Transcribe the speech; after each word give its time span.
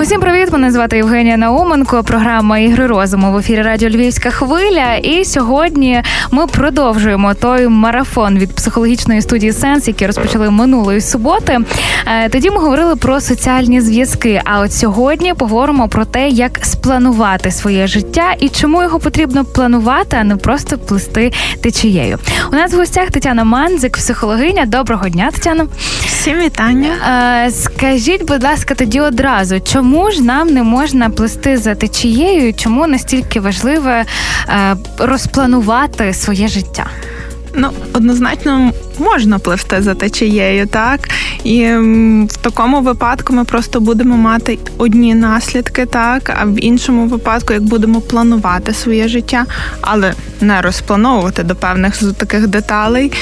Усім 0.00 0.20
привіт! 0.20 0.52
Мене 0.52 0.70
звати 0.70 0.96
Євгенія 0.96 1.36
Науменко. 1.36 2.02
Програма 2.04 2.58
Ігри 2.58 2.86
розуму 2.86 3.32
в 3.32 3.36
ефірі 3.36 3.62
Радіо 3.62 3.88
Львівська 3.88 4.30
хвиля. 4.30 4.94
І 4.94 5.24
сьогодні 5.24 6.02
ми 6.30 6.46
продовжуємо 6.46 7.34
той 7.34 7.68
марафон 7.68 8.38
від 8.38 8.54
психологічної 8.54 9.22
студії 9.22 9.52
Сенс, 9.52 9.88
який 9.88 10.06
розпочали 10.06 10.50
минулої 10.50 11.00
суботи. 11.00 11.58
Е, 12.06 12.28
тоді 12.28 12.50
ми 12.50 12.56
говорили 12.56 12.96
про 12.96 13.20
соціальні 13.20 13.80
зв'язки. 13.80 14.42
А 14.44 14.60
от 14.60 14.72
сьогодні 14.72 15.34
поговоримо 15.34 15.88
про 15.88 16.04
те, 16.04 16.28
як 16.28 16.60
спланувати 16.62 17.50
своє 17.50 17.86
життя 17.86 18.34
і 18.40 18.48
чому 18.48 18.82
його 18.82 18.98
потрібно 18.98 19.44
планувати, 19.44 20.16
а 20.20 20.24
не 20.24 20.36
просто 20.36 20.78
плести 20.78 21.32
течією. 21.62 22.18
У 22.52 22.56
нас 22.56 22.72
в 22.72 22.76
гостях 22.76 23.10
Тетяна 23.10 23.44
Манзик, 23.44 23.96
психологиня. 23.96 24.66
Доброго 24.66 25.08
дня, 25.08 25.30
Тетяна. 25.30 25.66
Всім 26.06 26.38
вітання. 26.38 26.90
Е, 27.46 27.50
скажіть, 27.50 28.26
будь 28.26 28.42
ласка, 28.42 28.74
тоді 28.74 29.00
одразу, 29.00 29.60
чому? 29.60 29.89
Чому 29.90 30.10
ж 30.10 30.22
нам 30.22 30.48
не 30.48 30.62
можна 30.62 31.10
плести 31.10 31.58
за 31.58 31.74
течією? 31.74 32.54
Чому 32.54 32.86
настільки 32.86 33.40
важливо 33.40 33.88
е, 33.88 34.04
розпланувати 34.98 36.14
своє 36.14 36.48
життя? 36.48 36.86
Ну, 37.54 37.70
однозначно 37.92 38.72
можна 39.00 39.38
пливти 39.38 39.82
за 39.82 39.94
течією, 39.94 40.66
так 40.66 41.08
і 41.44 41.66
в 42.28 42.36
такому 42.40 42.80
випадку 42.80 43.32
ми 43.32 43.44
просто 43.44 43.80
будемо 43.80 44.16
мати 44.16 44.58
одні 44.78 45.14
наслідки, 45.14 45.86
так 45.86 46.36
а 46.40 46.44
в 46.44 46.64
іншому 46.64 47.06
випадку, 47.06 47.52
як 47.52 47.62
будемо 47.62 48.00
планувати 48.00 48.74
своє 48.74 49.08
життя, 49.08 49.46
але 49.80 50.14
не 50.40 50.62
розплановувати 50.62 51.42
до 51.42 51.54
певних 51.54 52.14
таких 52.16 52.46
деталей, 52.46 53.12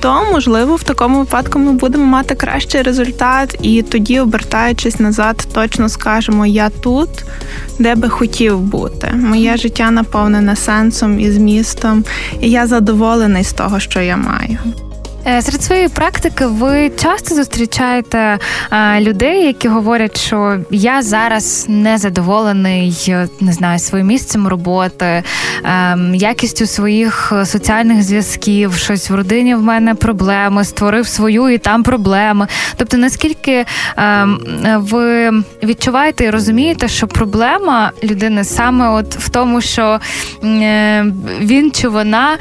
то 0.00 0.24
можливо 0.32 0.76
в 0.76 0.82
такому 0.82 1.18
випадку 1.18 1.58
ми 1.58 1.72
будемо 1.72 2.04
мати 2.04 2.34
кращий 2.34 2.82
результат, 2.82 3.58
і 3.62 3.82
тоді, 3.82 4.20
обертаючись 4.20 5.00
назад, 5.00 5.48
точно 5.52 5.88
скажемо 5.88 6.46
Я 6.46 6.70
тут, 6.70 7.08
де 7.78 7.94
би 7.94 8.08
хотів 8.08 8.60
бути. 8.60 9.12
Моє 9.14 9.56
життя 9.56 9.90
наповнене 9.90 10.56
сенсом 10.56 11.20
і 11.20 11.30
змістом, 11.30 12.04
і 12.40 12.50
я 12.50 12.66
задоволений 12.66 13.44
з 13.44 13.52
того, 13.52 13.80
що 13.80 14.00
я 14.00 14.16
маю. 14.16 14.58
Е, 15.28 15.42
серед 15.42 15.62
своєї 15.62 15.88
практики 15.88 16.46
ви 16.46 16.90
часто 16.90 17.34
зустрічаєте 17.34 18.38
е, 18.72 19.00
людей, 19.00 19.46
які 19.46 19.68
говорять, 19.68 20.20
що 20.20 20.58
я 20.70 21.02
зараз 21.02 21.66
не 21.68 21.98
задоволений, 21.98 23.14
не 23.40 23.52
знаю, 23.52 23.78
своїм 23.78 24.06
місцем 24.06 24.48
роботи, 24.48 25.22
ем, 25.64 26.14
якістю 26.14 26.66
своїх 26.66 27.32
соціальних 27.44 28.02
зв'язків, 28.02 28.74
щось 28.74 29.10
в 29.10 29.14
родині 29.14 29.54
в 29.54 29.62
мене 29.62 29.94
проблеми, 29.94 30.64
створив 30.64 31.06
свою 31.06 31.48
і 31.48 31.58
там 31.58 31.82
проблеми. 31.82 32.46
Тобто, 32.76 32.96
наскільки 32.96 33.64
ем, 33.96 34.40
ви 34.76 35.30
відчуваєте 35.62 36.24
і 36.24 36.30
розумієте, 36.30 36.88
що 36.88 37.06
проблема 37.06 37.92
людини 38.04 38.44
саме 38.44 38.88
от 38.88 39.16
в 39.16 39.28
тому, 39.28 39.60
що 39.60 40.00
е, 40.44 41.06
він 41.40 41.70
чи 41.70 41.88
вона 41.88 42.38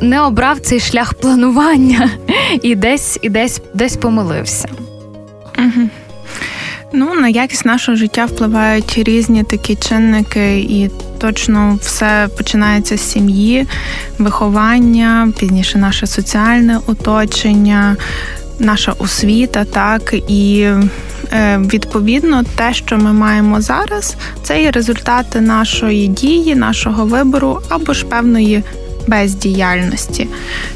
не 0.00 0.20
обрав 0.20 0.58
цей 0.58 0.80
шлях 0.80 1.14
планування 1.14 1.85
бажання 1.86 2.10
і 2.62 2.74
десь 2.74 3.18
і 3.22 3.28
десь 3.28 3.60
десь 3.74 3.96
помилився. 3.96 4.68
Угу. 5.58 5.88
Ну, 6.92 7.14
на 7.14 7.28
якість 7.28 7.64
нашого 7.64 7.96
життя 7.96 8.24
впливають 8.24 8.98
різні 8.98 9.44
такі 9.44 9.76
чинники, 9.76 10.58
і 10.58 10.90
точно 11.18 11.78
все 11.80 12.28
починається 12.36 12.96
з 12.96 13.10
сім'ї, 13.10 13.66
виховання, 14.18 15.32
пізніше 15.38 15.78
наше 15.78 16.06
соціальне 16.06 16.78
оточення, 16.86 17.96
наша 18.58 18.92
освіта, 18.98 19.64
так 19.64 20.14
і 20.28 20.68
е, 21.32 21.58
відповідно 21.72 22.42
те, 22.56 22.74
що 22.74 22.98
ми 22.98 23.12
маємо 23.12 23.60
зараз, 23.60 24.16
це 24.42 24.62
є 24.62 24.70
результати 24.70 25.40
нашої 25.40 26.08
дії, 26.08 26.54
нашого 26.54 27.04
вибору 27.04 27.60
або 27.68 27.92
ж 27.92 28.06
певної 28.06 28.62
бездіяльності. 29.06 30.28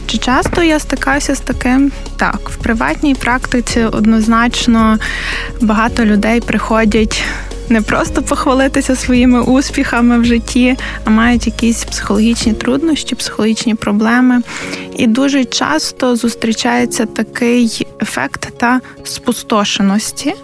Чи 0.07 0.19
часто 0.19 0.63
я 0.63 0.79
стикаюся 0.79 1.35
з 1.35 1.41
таким? 1.41 1.93
Так, 2.17 2.51
в 2.51 2.57
приватній 2.57 3.15
практиці 3.15 3.85
однозначно 3.85 4.99
багато 5.61 6.05
людей 6.05 6.41
приходять. 6.41 7.23
Не 7.69 7.81
просто 7.83 8.23
похвалитися 8.23 8.97
своїми 8.97 9.43
успіхами 9.43 10.19
в 10.19 10.25
житті, 10.25 10.77
а 11.05 11.11
мають 11.11 11.47
якісь 11.47 11.85
психологічні 11.85 12.53
труднощі, 12.53 13.15
психологічні 13.15 13.75
проблеми. 13.75 14.43
І 14.97 15.07
дуже 15.07 15.45
часто 15.45 16.17
зустрічається 16.17 17.07
такий 17.07 17.87
ефект 18.03 18.49
та 18.59 18.81
спустошеності, 19.05 20.35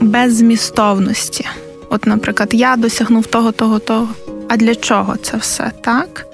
беззмістовності. 0.00 1.46
От, 1.90 2.06
наприклад, 2.06 2.48
я 2.52 2.76
досягнув 2.76 3.26
того, 3.26 3.52
того, 3.52 3.78
того. 3.78 4.08
А 4.48 4.56
для 4.56 4.74
чого 4.74 5.16
це 5.16 5.36
все 5.36 5.72
так? 5.80 6.26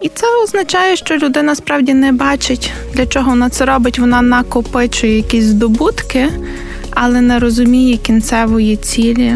І 0.00 0.08
це 0.08 0.26
означає, 0.44 0.96
що 0.96 1.16
людина 1.16 1.54
справді 1.54 1.94
не 1.94 2.12
бачить, 2.12 2.72
для 2.94 3.06
чого 3.06 3.30
вона 3.30 3.50
це 3.50 3.64
робить. 3.64 3.98
Вона 3.98 4.22
накопичує 4.22 5.16
якісь 5.16 5.44
здобутки, 5.44 6.28
але 6.90 7.20
не 7.20 7.38
розуміє 7.38 7.96
кінцевої 7.96 8.76
цілі 8.76 9.34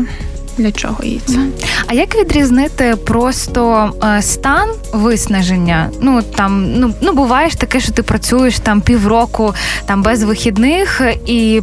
для 0.58 0.72
чого 0.72 1.04
їй 1.04 1.20
це. 1.26 1.38
А 1.86 1.94
як 1.94 2.16
відрізнити 2.16 2.96
просто 3.06 3.92
е, 4.04 4.22
стан 4.22 4.68
виснаження? 4.92 5.90
Ну 6.00 6.22
там 6.22 6.72
ну 6.74 6.94
ну 7.00 7.12
буває 7.12 7.50
таке, 7.50 7.80
що 7.80 7.92
ти 7.92 8.02
працюєш 8.02 8.58
там 8.58 8.80
півроку 8.80 9.54
там 9.86 10.02
без 10.02 10.22
вихідних, 10.22 11.02
і 11.26 11.62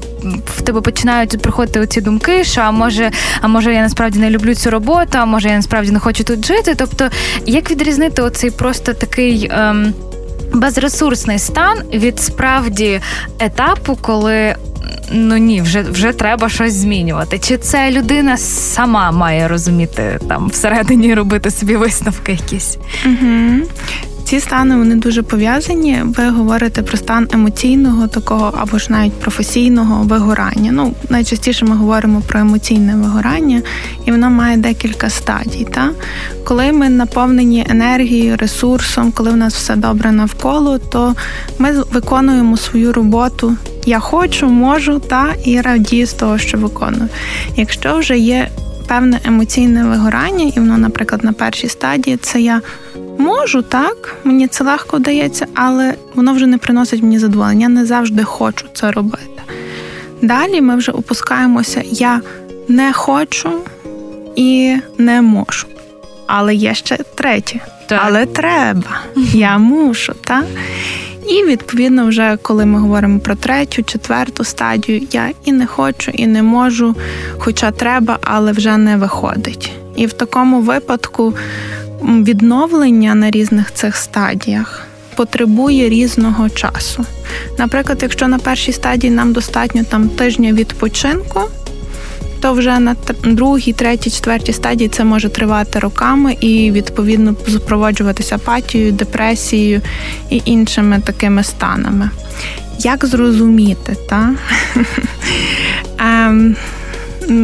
в 0.57 0.61
тебе 0.61 0.81
починають 0.81 1.41
приходити 1.41 1.79
оці 1.79 2.01
думки, 2.01 2.43
що 2.43 2.61
а 2.61 2.71
може, 2.71 3.11
а 3.41 3.47
може 3.47 3.73
я 3.73 3.81
насправді 3.81 4.19
не 4.19 4.29
люблю 4.29 4.55
цю 4.55 4.69
роботу, 4.69 5.11
а 5.11 5.25
може 5.25 5.49
я 5.49 5.55
насправді 5.55 5.91
не 5.91 5.99
хочу 5.99 6.23
тут 6.23 6.45
жити. 6.45 6.75
Тобто, 6.77 7.09
як 7.45 7.71
відрізнити 7.71 8.21
оцей 8.21 8.51
просто 8.51 8.93
такий. 8.93 9.49
Ем, 9.51 9.93
Безресурсний 10.53 11.39
стан 11.39 11.77
від 11.93 12.19
справді 12.19 13.01
етапу, 13.39 13.97
коли 14.01 14.55
ну 15.11 15.37
ні, 15.37 15.61
вже 15.61 15.81
вже 15.81 16.11
треба 16.11 16.49
щось 16.49 16.73
змінювати. 16.73 17.39
Чи 17.39 17.57
це 17.57 17.91
людина 17.91 18.37
сама 18.37 19.11
має 19.11 19.47
розуміти 19.47 20.19
там 20.27 20.47
всередині 20.47 21.13
робити 21.13 21.51
собі 21.51 21.75
висновки 21.75 22.31
якісь? 22.31 22.77
Угу. 23.05 23.67
Ці 24.29 24.39
стани 24.39 24.77
вони 24.77 24.95
дуже 24.95 25.23
пов'язані. 25.23 26.01
Ви 26.03 26.29
говорите 26.29 26.81
про 26.81 26.97
стан 26.97 27.27
емоційного 27.31 28.07
такого 28.07 28.53
або 28.57 28.77
ж 28.77 28.91
навіть 28.91 29.13
професійного 29.13 30.03
вигорання. 30.03 30.71
Ну, 30.71 30.93
найчастіше 31.09 31.65
ми 31.65 31.75
говоримо 31.75 32.21
про 32.21 32.39
емоційне 32.39 32.95
вигорання, 32.95 33.61
і 34.05 34.11
воно 34.11 34.29
має 34.29 34.57
декілька 34.57 35.09
стадій. 35.09 35.67
Та? 35.71 35.91
Коли 36.43 36.71
ми 36.71 36.89
наповнені 36.89 37.65
енергією, 37.69 38.37
ресурсом, 38.37 39.11
коли 39.11 39.31
в 39.31 39.37
нас 39.37 39.55
все 39.55 39.75
добре 39.75 40.11
навколо, 40.11 40.77
то 40.77 41.15
ми 41.59 41.71
виконуємо 41.91 42.57
свою 42.57 42.93
роботу. 42.93 43.57
Я 43.89 43.99
хочу, 43.99 44.47
можу 44.47 44.99
та 44.99 45.33
і 45.45 45.61
радію 45.61 46.07
з 46.07 46.13
того, 46.13 46.37
що 46.37 46.57
виконую. 46.57 47.09
Якщо 47.55 47.97
вже 47.97 48.17
є 48.17 48.49
певне 48.87 49.19
емоційне 49.25 49.83
вигорання, 49.83 50.51
і 50.55 50.59
воно, 50.59 50.77
наприклад, 50.77 51.23
на 51.23 51.33
першій 51.33 51.69
стадії, 51.69 52.17
це 52.17 52.41
я 52.41 52.61
можу, 53.17 53.61
так, 53.61 54.17
мені 54.23 54.47
це 54.47 54.63
легко 54.63 54.97
вдається, 54.97 55.47
але 55.53 55.93
воно 56.15 56.33
вже 56.33 56.45
не 56.45 56.57
приносить 56.57 57.01
мені 57.01 57.19
задоволення. 57.19 57.61
Я 57.61 57.69
не 57.69 57.85
завжди 57.85 58.23
хочу 58.23 58.65
це 58.73 58.91
робити. 58.91 59.41
Далі 60.21 60.61
ми 60.61 60.75
вже 60.75 60.91
опускаємося, 60.91 61.81
я 61.85 62.21
не 62.67 62.93
хочу 62.93 63.51
і 64.35 64.77
не 64.97 65.21
можу. 65.21 65.67
Але 66.27 66.55
є 66.55 66.75
ще 66.75 66.97
третє. 67.15 67.59
Так. 67.87 68.01
Але 68.05 68.25
треба, 68.25 69.01
я 69.33 69.57
мушу, 69.57 70.13
так? 70.21 70.45
І 71.29 71.43
відповідно, 71.43 72.07
вже 72.07 72.37
коли 72.41 72.65
ми 72.65 72.79
говоримо 72.79 73.19
про 73.19 73.35
третю, 73.35 73.83
четверту 73.83 74.43
стадію, 74.43 75.07
я 75.11 75.29
і 75.45 75.51
не 75.51 75.65
хочу, 75.65 76.11
і 76.11 76.27
не 76.27 76.43
можу, 76.43 76.95
хоча 77.37 77.71
треба, 77.71 78.19
але 78.21 78.51
вже 78.51 78.77
не 78.77 78.97
виходить. 78.97 79.71
І 79.95 80.05
в 80.05 80.13
такому 80.13 80.61
випадку 80.61 81.33
відновлення 82.03 83.15
на 83.15 83.31
різних 83.31 83.73
цих 83.73 83.95
стадіях 83.95 84.85
потребує 85.15 85.89
різного 85.89 86.49
часу. 86.49 87.05
Наприклад, 87.57 87.99
якщо 88.01 88.27
на 88.27 88.39
першій 88.39 88.71
стадії 88.71 89.13
нам 89.13 89.33
достатньо 89.33 89.83
там 89.83 90.09
тижня 90.09 90.53
відпочинку, 90.53 91.41
то 92.41 92.53
вже 92.53 92.79
на 92.79 92.95
другій, 93.23 93.73
третій, 93.73 94.11
четвертій 94.11 94.53
стадії 94.53 94.89
це 94.89 95.03
може 95.03 95.29
тривати 95.29 95.79
роками 95.79 96.37
і 96.41 96.71
відповідно 96.71 97.35
супроводжуватися 97.47 98.35
апатією, 98.35 98.91
депресією 98.91 99.81
і 100.29 100.41
іншими 100.45 101.01
такими 101.05 101.43
станами. 101.43 102.09
Як 102.79 103.05
зрозуміти, 103.05 103.97
та? 104.09 104.35
ем, 105.99 106.55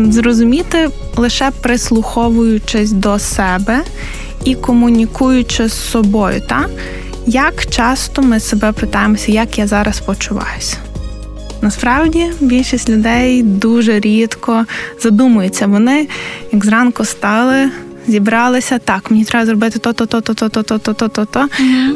зрозуміти 0.10 0.90
лише 1.16 1.52
прислуховуючись 1.62 2.92
до 2.92 3.20
себе 3.20 3.82
і 4.44 4.56
комунікуючи 4.56 5.68
з 5.68 5.74
собою, 5.74 6.42
та? 6.50 6.66
Як 7.28 7.66
часто 7.66 8.22
ми 8.22 8.40
себе 8.40 8.72
питаємося, 8.72 9.32
як 9.32 9.58
я 9.58 9.68
зараз 9.68 10.00
почуваюся? 10.00 10.78
Насправді 11.66 12.32
більшість 12.40 12.90
людей 12.90 13.44
дуже 13.44 14.00
рідко 14.00 14.66
задумуються. 15.02 15.68
Вони 15.68 16.08
як 16.52 16.66
зранку 16.66 17.06
стали, 17.06 17.70
зібралися. 18.08 18.80
Так, 18.80 19.12
мені 19.12 19.26
треба 19.26 19.46
зробити 19.46 19.80
то-то, 19.80 20.06
то-то, 20.06 20.34
то-то, 20.34 20.64
то-то, 20.64 20.94
то-то, 20.94 21.26
то. 21.26 21.48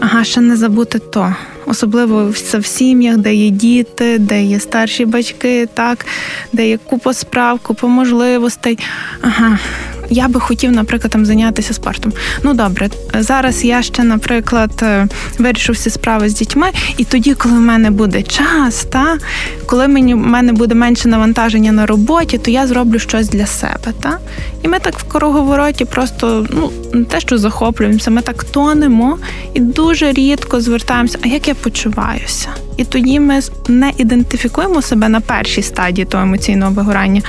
Ага, 0.02 0.24
ще 0.24 0.42
не 0.42 0.56
забути 0.56 1.00
то. 1.00 1.36
Особливо 1.66 2.34
в 2.54 2.66
сім'ях, 2.66 3.18
де 3.18 3.36
є 3.36 3.50
діти, 3.50 4.20
де 4.20 4.44
є 4.44 4.60
старші 4.60 5.06
батьки, 5.06 5.68
так, 5.74 6.06
де 6.54 6.70
є 6.70 6.78
купа 6.78 7.14
справ, 7.14 7.60
купа 7.60 7.88
можливостей. 7.88 8.80
Ага, 9.22 9.60
я 10.10 10.28
би 10.28 10.40
хотів, 10.40 10.72
наприклад, 10.72 11.12
там 11.12 11.26
зайнятися 11.26 11.74
спортом. 11.74 12.14
Ну 12.44 12.54
добре, 12.54 12.90
зараз 13.14 13.66
я 13.66 13.82
ще, 13.82 14.04
наприклад, 14.04 14.72
е, 14.82 15.08
вирішу 15.38 15.74
всі 15.74 15.90
справи 15.90 16.30
з 16.30 16.34
дітьми, 16.34 16.68
і 16.98 17.04
тоді, 17.04 17.34
коли 17.34 17.56
в 17.56 17.62
мене 17.62 17.92
буде 17.92 18.24
час, 18.24 18.84
та 18.84 19.18
коли 19.66 19.88
мені 19.88 20.14
в 20.14 20.18
мене 20.18 20.54
буде 20.54 20.76
менше 20.76 21.08
навантаження 21.08 21.72
на 21.72 21.86
роботі, 21.86 22.38
то 22.38 22.52
я 22.52 22.68
зроблю 22.68 23.00
щось 23.00 23.30
для 23.30 23.46
себе. 23.46 23.94
Та? 24.00 24.20
І 24.64 24.68
ми 24.68 24.80
так 24.80 25.00
в 25.00 25.04
круговороті 25.04 25.86
просто 25.86 26.48
ну 26.50 26.72
не 26.94 27.06
те, 27.06 27.20
що 27.20 27.38
захоплюємося, 27.38 28.12
ми 28.12 28.22
так 28.22 28.44
тонемо 28.44 29.18
і 29.54 29.60
дуже 29.60 30.12
рідко 30.12 30.62
звертаємося, 30.62 31.18
а 31.22 31.28
як 31.28 31.48
я 31.48 31.56
почуваюся. 31.56 32.50
І 32.78 32.84
тоді 32.84 33.20
ми 33.20 33.40
не 33.68 33.92
ідентифікуємо 33.98 34.82
себе 34.82 35.10
на 35.10 35.22
першій 35.22 35.62
стадії 35.62 36.06
того 36.06 36.24
емоційного 36.24 36.72
вигорання, 36.72 37.22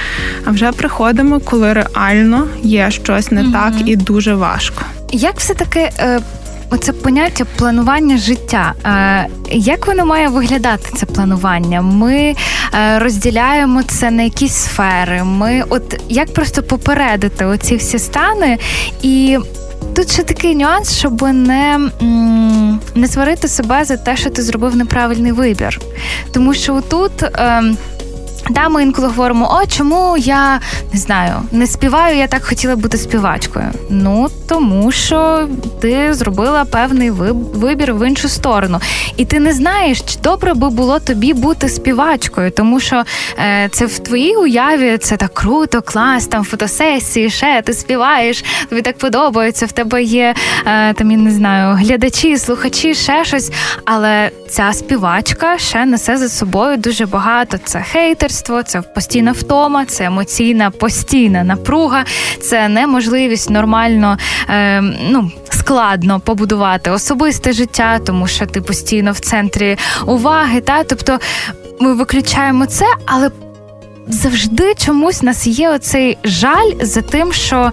а 0.44 0.50
вже 0.50 0.72
приходимо, 0.72 1.40
коли 1.40 1.72
реально 1.72 2.46
є 2.70 2.90
щось 2.90 3.30
не 3.30 3.42
mm 3.42 3.52
так 3.52 3.72
і 3.84 3.96
дуже 3.96 4.34
важко. 4.34 4.84
Як 5.12 5.38
все 5.38 5.54
таки 5.54 5.80
е, 5.80 6.20
оце 6.70 6.92
поняття 6.92 7.44
планування 7.56 8.16
життя? 8.16 8.74
Е, 8.84 9.26
як 9.50 9.86
воно 9.86 10.06
має 10.06 10.28
виглядати 10.28 10.90
це 10.96 11.06
планування? 11.06 11.82
Ми 11.82 12.14
е, 12.74 12.98
розділяємо 12.98 13.82
це 13.82 14.10
на 14.10 14.22
якісь 14.22 14.54
сфери. 14.54 15.24
Ми, 15.24 15.64
от 15.68 16.00
як 16.08 16.34
просто 16.34 16.62
попередити 16.62 17.44
оці 17.44 17.76
всі 17.76 17.98
стани 17.98 18.58
і. 19.02 19.38
Тут 19.94 20.12
ще 20.12 20.22
такий 20.22 20.56
нюанс, 20.56 20.98
щоб 20.98 21.22
не 21.22 21.90
не 22.94 23.08
сварити 23.08 23.48
себе 23.48 23.84
за 23.84 23.96
те, 23.96 24.16
що 24.16 24.30
ти 24.30 24.42
зробив 24.42 24.76
неправильний 24.76 25.32
вибір. 25.32 25.80
Тому 26.32 26.54
що 26.54 26.80
тут. 26.80 27.12
Да, 28.50 28.68
ми 28.68 28.82
інколи 28.82 29.08
говоримо, 29.08 29.60
о, 29.62 29.66
чому 29.66 30.16
я 30.16 30.60
не 30.92 31.00
знаю, 31.00 31.34
не 31.52 31.66
співаю, 31.66 32.16
я 32.16 32.26
так 32.26 32.44
хотіла 32.44 32.76
бути 32.76 32.96
співачкою. 32.96 33.66
Ну 33.90 34.28
тому 34.48 34.92
що 34.92 35.48
ти 35.80 36.14
зробила 36.14 36.64
певний 36.64 37.10
вибір 37.10 37.94
в 37.94 38.08
іншу 38.08 38.28
сторону, 38.28 38.80
і 39.16 39.24
ти 39.24 39.40
не 39.40 39.52
знаєш, 39.52 40.00
чи 40.00 40.18
добре 40.22 40.54
би 40.54 40.70
було 40.70 40.98
тобі 40.98 41.32
бути 41.32 41.68
співачкою, 41.68 42.50
тому 42.50 42.80
що 42.80 43.02
е, 43.38 43.68
це 43.72 43.86
в 43.86 43.98
твоїй 43.98 44.36
уяві 44.36 44.98
це 44.98 45.16
так 45.16 45.34
круто, 45.34 45.82
клас, 45.82 46.26
там 46.26 46.44
фотосесії, 46.44 47.30
ще 47.30 47.62
ти 47.66 47.72
співаєш, 47.72 48.44
тобі 48.68 48.82
так 48.82 48.98
подобається. 48.98 49.66
В 49.66 49.72
тебе 49.72 50.02
є 50.02 50.34
е, 50.66 50.94
там 50.94 51.10
я 51.10 51.16
не 51.16 51.30
знаю, 51.30 51.76
глядачі, 51.76 52.38
слухачі, 52.38 52.94
ще 52.94 53.24
щось. 53.24 53.52
Але 53.84 54.30
ця 54.48 54.72
співачка 54.72 55.58
ще 55.58 55.84
несе 55.84 56.16
за 56.16 56.28
собою 56.28 56.76
дуже 56.76 57.06
багато. 57.06 57.58
Це 57.64 57.82
хейтер 57.92 58.30
батьківство, 58.40 58.62
це 58.62 58.82
постійна 58.82 59.32
втома, 59.32 59.84
це 59.84 60.04
емоційна 60.04 60.70
постійна 60.70 61.44
напруга, 61.44 62.04
це 62.40 62.68
неможливість 62.68 63.50
нормально 63.50 64.18
е, 64.48 64.80
ну, 65.10 65.30
складно 65.50 66.20
побудувати 66.20 66.90
особисте 66.90 67.52
життя, 67.52 67.98
тому 67.98 68.26
що 68.26 68.46
ти 68.46 68.60
постійно 68.60 69.12
в 69.12 69.18
центрі 69.18 69.76
уваги. 70.06 70.60
Та? 70.60 70.84
Тобто 70.84 71.18
ми 71.80 71.94
виключаємо 71.94 72.66
це, 72.66 72.84
але 73.06 73.30
завжди 74.08 74.74
чомусь 74.74 75.22
нас 75.22 75.46
є 75.46 75.70
оцей 75.70 76.18
жаль 76.24 76.72
за 76.82 77.02
тим, 77.02 77.32
що. 77.32 77.72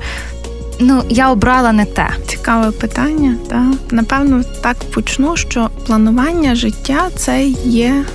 Ну, 0.79 1.03
я 1.09 1.31
обрала 1.31 1.71
не 1.71 1.85
те. 1.85 2.07
Цікаве 2.27 2.71
питання. 2.71 3.35
Так. 3.49 3.91
Напевно, 3.91 4.43
так 4.61 4.77
почну, 4.93 5.37
що 5.37 5.69
планування 5.85 6.55
життя 6.55 7.09
це 7.15 7.43
є 7.65 8.05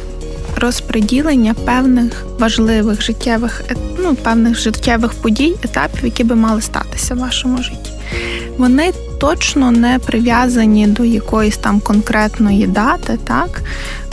розподілення 0.62 1.54
певних 1.54 2.26
важливих 2.38 3.02
життєвих 3.02 3.62
ну, 3.98 4.14
певних 4.14 4.58
життєвих 4.58 5.14
подій, 5.14 5.54
етапів, 5.62 6.04
які 6.04 6.24
би 6.24 6.36
мали 6.36 6.62
статися 6.62 7.14
в 7.14 7.18
вашому 7.18 7.62
житті. 7.62 7.90
Вони 8.58 8.92
точно 9.20 9.70
не 9.70 9.98
прив'язані 9.98 10.86
до 10.86 11.04
якоїсь 11.04 11.56
там 11.56 11.80
конкретної 11.80 12.66
дати, 12.66 13.18
так 13.24 13.62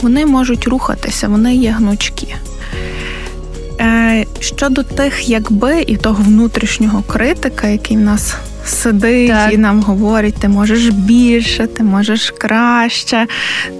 вони 0.02 0.26
можуть 0.26 0.68
рухатися, 0.68 1.28
вони 1.28 1.54
є 1.54 1.70
гнучкі. 1.70 2.34
Е, 3.80 4.26
щодо 4.40 4.82
тих, 4.82 5.28
якби 5.28 5.82
і 5.86 5.96
того 5.96 6.22
внутрішнього 6.22 7.02
критика, 7.02 7.66
який 7.66 7.96
в 7.96 8.00
нас 8.00 8.34
сидить 8.64 9.28
так. 9.28 9.52
і 9.52 9.56
нам 9.56 9.82
говорить, 9.82 10.34
ти 10.40 10.48
можеш 10.48 10.88
більше, 10.88 11.66
ти 11.66 11.82
можеш 11.82 12.34
краще, 12.38 13.26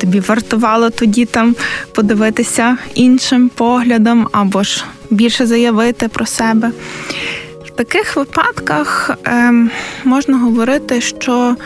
тобі 0.01 0.21
вартувало 0.21 0.91
тоді 0.91 1.25
там 1.25 1.57
подивитися 1.95 2.77
іншим 2.95 3.49
поглядом 3.49 4.29
або 4.33 4.63
ж 4.63 4.85
більше 5.11 5.47
заявити 5.47 6.09
про 6.09 6.27
себе. 6.27 6.71
В 7.67 7.71
таких 7.71 8.17
випадках 8.17 9.11
е, 9.27 9.53
можна 10.05 10.39
говорити, 10.39 11.01
що 11.01 11.57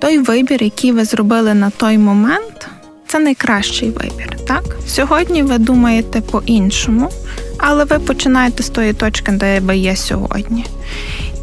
той 0.00 0.18
вибір, 0.18 0.62
який 0.62 0.92
ви 0.92 1.04
зробили 1.04 1.54
на 1.54 1.70
той 1.70 1.98
момент, 1.98 2.68
це 3.06 3.18
найкращий 3.18 3.90
вибір. 3.90 4.36
Так? 4.46 4.62
Сьогодні 4.86 5.42
ви 5.42 5.58
думаєте 5.58 6.20
по-іншому, 6.20 7.10
але 7.58 7.84
ви 7.84 7.98
починаєте 7.98 8.62
з 8.62 8.68
тої 8.68 8.92
точки, 8.92 9.32
де 9.32 9.60
ви 9.60 9.76
є 9.76 9.96
сьогодні. 9.96 10.64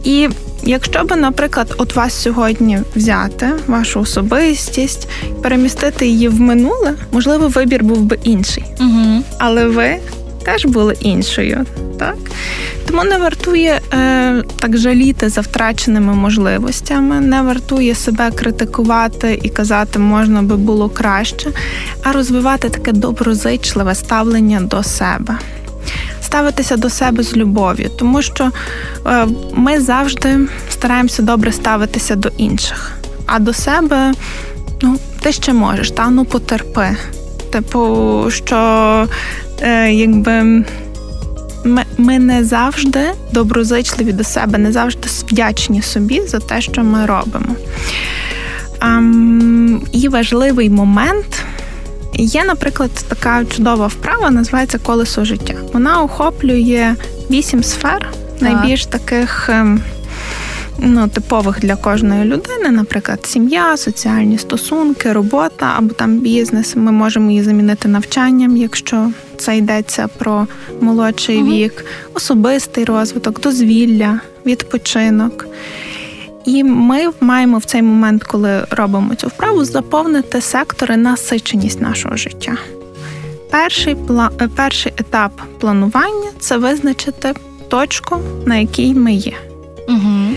І 0.04 0.30
якщо 0.64 1.04
би, 1.04 1.16
наприклад, 1.16 1.76
от 1.78 1.96
вас 1.96 2.22
сьогодні 2.22 2.80
взяти, 2.96 3.50
вашу 3.68 4.00
особистість, 4.00 5.08
перемістити 5.42 6.08
її 6.08 6.28
в 6.28 6.42
минуле, 6.42 6.94
можливо, 7.12 7.48
вибір 7.48 7.84
був 7.84 8.02
би 8.02 8.20
інший. 8.24 8.66
Угу. 8.80 9.24
Але 9.38 9.66
ви 9.66 9.98
теж 10.44 10.66
були 10.66 10.96
іншою. 11.00 11.66
Так? 12.00 12.16
Тому 12.88 13.04
не 13.04 13.18
вартує 13.18 13.82
е, 13.94 14.44
так 14.60 14.78
жаліти 14.78 15.30
за 15.30 15.42
втраченими 15.42 16.14
можливостями, 16.14 17.20
не 17.20 17.42
вартує 17.42 17.96
себе 17.96 18.32
критикувати 18.32 19.40
і 19.44 19.50
казати, 19.50 20.00
можна 20.00 20.42
би 20.42 20.58
було 20.58 20.90
краще, 20.90 21.50
а 22.04 22.12
розвивати 22.12 22.70
таке 22.70 22.92
доброзичливе 22.92 23.96
ставлення 23.96 24.62
до 24.62 24.84
себе 24.84 25.38
ставитися 26.30 26.78
до 26.78 26.90
себе 26.90 27.24
з 27.24 27.36
любов'ю, 27.38 27.90
тому 27.98 28.22
що 28.22 28.52
е, 29.06 29.28
ми 29.54 29.80
завжди 29.80 30.40
стараємося 30.70 31.22
добре 31.22 31.52
ставитися 31.52 32.16
до 32.16 32.30
інших, 32.38 32.92
а 33.26 33.40
до 33.40 33.54
себе, 33.54 34.14
ну, 34.82 34.98
ти 35.22 35.32
ще 35.32 35.54
можеш, 35.54 35.92
та 35.92 36.10
ну 36.10 36.26
потерпи. 36.26 36.98
Типу, 37.52 38.26
що 38.32 38.58
е, 39.62 39.92
якби 39.94 40.44
ми 41.64 41.84
ми 41.98 42.20
не 42.20 42.44
завжди 42.44 43.12
доброзичливі 43.34 44.14
до 44.14 44.24
себе, 44.24 44.58
не 44.58 44.72
завжди 44.72 45.08
вдячні 45.28 45.82
собі 45.82 46.22
за 46.28 46.40
те, 46.40 46.62
що 46.62 46.84
ми 46.84 47.06
робимо. 47.06 47.56
А, 48.80 49.02
і 49.92 50.08
важливий 50.08 50.70
момент 50.70 51.39
Є, 52.20 52.44
наприклад, 52.44 52.92
така 53.08 53.46
чудова 53.46 53.88
вправа, 53.88 54.32
називається 54.32 54.78
колесо 54.78 55.26
життя. 55.26 55.54
Вона 55.74 56.02
охоплює 56.02 56.96
вісім 57.32 57.64
сфер, 57.64 58.10
найбільш 58.40 58.86
таких. 58.86 59.50
Ем, 59.50 59.82
ну, 60.82 61.08
типових 61.08 61.60
для 61.60 61.76
кожної 61.76 62.26
людини, 62.26 62.70
наприклад, 62.72 63.26
сім'я, 63.26 63.78
соціальні 63.78 64.38
стосунки, 64.38 65.14
робота 65.14 65.74
або 65.78 65.94
там 65.94 66.20
бізнес. 66.20 66.76
Ми 66.76 66.92
можемо 66.92 67.30
її 67.30 67.44
замінити 67.44 67.88
навчанням, 67.88 68.58
якщо 68.58 69.12
це 69.38 69.58
йдеться 69.58 70.08
про 70.18 70.48
молодший 70.82 71.38
угу. 71.38 71.52
вік, 71.52 71.86
особистий 72.14 72.86
розвиток, 72.86 73.42
дозвілля, 73.42 74.20
відпочинок. 74.46 75.46
І 76.50 76.64
ми 76.64 77.10
маємо 77.20 77.58
в 77.58 77.66
цей 77.66 77.82
момент, 77.82 78.24
коли 78.24 78.66
робимо 78.70 79.16
цю 79.16 79.28
вправу, 79.28 79.66
заповнити 79.66 80.42
сектори 80.42 80.98
насиченість 80.98 81.82
нашого 81.82 82.18
життя. 82.18 82.58
Перший 83.52 83.98
е, 84.42 84.50
перший 84.56 84.94
етап 84.98 85.32
планування 85.60 86.30
це 86.40 86.58
визначити 86.58 87.34
точку, 87.68 88.18
на 88.46 88.56
якій 88.56 88.94
ми 88.94 89.14
є. 89.14 89.34
Угу. 89.88 90.30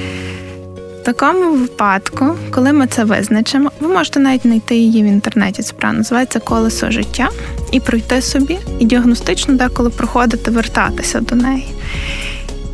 В 1.00 1.04
такому 1.04 1.52
випадку, 1.52 2.34
коли 2.50 2.72
ми 2.72 2.86
це 2.86 3.04
визначимо, 3.04 3.70
ви 3.80 3.88
можете 3.88 4.20
навіть 4.20 4.42
знайти 4.42 4.76
її 4.76 5.02
в 5.02 5.06
інтернеті. 5.06 5.62
Це 5.62 5.72
правда 5.72 5.98
називається 5.98 6.40
колесо 6.40 6.90
життя, 6.90 7.28
і 7.72 7.80
пройти 7.80 8.22
собі, 8.22 8.58
і 8.78 8.84
діагностично 8.84 9.54
деколи 9.54 9.90
проходити, 9.90 10.50
вертатися 10.50 11.20
до 11.20 11.36
неї. 11.36 11.74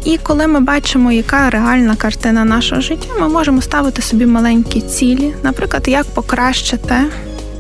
І 0.05 0.19
коли 0.19 0.47
ми 0.47 0.61
бачимо, 0.61 1.13
яка 1.13 1.51
реальна 1.51 1.97
картина 1.97 2.45
нашого 2.45 2.81
життя, 2.81 3.09
ми 3.21 3.29
можемо 3.29 3.63
ставити 3.63 4.03
собі 4.03 4.27
маленькі 4.27 4.81
цілі, 4.81 5.35
наприклад, 5.43 5.89
як 5.89 6.07
покращити 6.07 6.95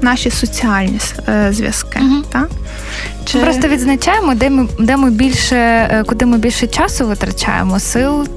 наші 0.03 0.31
соціальні 0.31 1.01
е, 1.29 1.53
зв'язки. 1.53 1.99
Угу. 2.03 2.23
Так? 2.33 2.49
Чи... 3.25 3.39
Просто 3.39 3.69
відзначаємо, 3.69 4.35
де 4.35 4.51
ми 4.51 4.69
де 4.79 4.97
ми 4.97 5.11
більше, 5.11 5.57
е, 5.57 6.05
куди 6.07 6.27
ми 6.27 6.39
більше 6.39 6.67
часу 6.67 7.07
витрачаємо, 7.07 7.81
сил. 7.81 8.29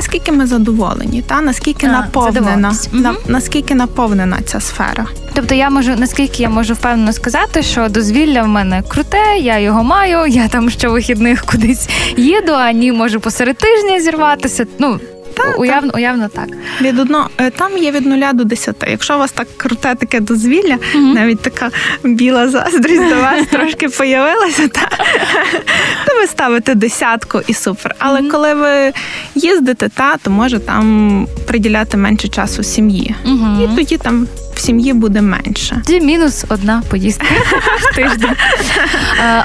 Наскільки 0.00 0.32
ми 0.32 0.46
задоволені, 0.46 1.22
та 1.22 1.40
наскільки 1.40 1.86
а, 1.86 1.90
наповнена 1.90 2.74
на, 2.92 3.14
наскільки 3.26 3.74
наповнена 3.74 4.38
ця 4.46 4.60
сфера? 4.60 5.06
Тобто 5.34 5.54
я 5.54 5.70
можу 5.70 5.96
наскільки 5.96 6.42
я 6.42 6.48
можу 6.48 6.74
впевнено 6.74 7.12
сказати, 7.12 7.62
що 7.62 7.88
дозвілля 7.88 8.42
в 8.42 8.48
мене 8.48 8.82
круте, 8.88 9.38
я 9.40 9.58
його 9.58 9.84
маю, 9.84 10.26
я 10.26 10.48
там 10.48 10.70
щовихідних 10.70 11.44
кудись 11.44 11.88
їду, 12.16 12.52
а 12.52 12.72
ні 12.72 12.92
можу 12.92 13.20
посеред 13.20 13.56
тижня 13.58 14.00
зірватися. 14.00 14.66
Ну 14.78 15.00
так, 15.34 15.58
уявно, 15.58 15.92
уявно 15.94 16.28
так. 16.28 16.48
Від 16.80 16.98
одно 16.98 17.28
е, 17.38 17.50
там 17.50 17.78
є 17.78 17.90
від 17.90 18.06
нуля 18.06 18.32
до 18.32 18.44
десяти. 18.44 18.86
Якщо 18.90 19.14
у 19.14 19.18
вас 19.18 19.32
так 19.32 19.48
круте 19.56 19.94
таке 19.94 20.20
дозвілля, 20.20 20.78
mm 20.94 21.14
навіть 21.14 21.40
така 21.40 21.70
біла 22.04 22.48
заздрість 22.48 23.08
до 23.08 23.16
вас 23.16 23.46
трошки 23.50 23.88
появилася, 23.88 24.68
та, 24.68 24.80
то 26.06 26.20
ви 26.20 26.26
ставите 26.26 26.74
десятку 26.74 27.40
і 27.46 27.54
супер. 27.54 27.94
Але 27.98 28.20
mm 28.20 28.30
коли 28.30 28.54
ви 28.54 28.92
їздите, 29.34 29.88
та 29.88 30.16
то 30.16 30.30
може 30.30 30.58
там 30.58 31.26
приділяти 31.46 31.96
менше 31.96 32.28
часу 32.28 32.62
сім'ї. 32.62 33.14
mm 33.26 33.64
І 33.64 33.76
тоді 33.76 33.96
там 33.96 34.26
в 34.60 34.62
сім'ї 34.62 34.92
буде 34.92 35.22
менше. 35.22 35.82
Тоді 35.86 36.00
мінус 36.00 36.44
одна 36.48 36.82
поїздка 36.90 37.26
в 37.80 37.94
тиждень. 37.94 38.36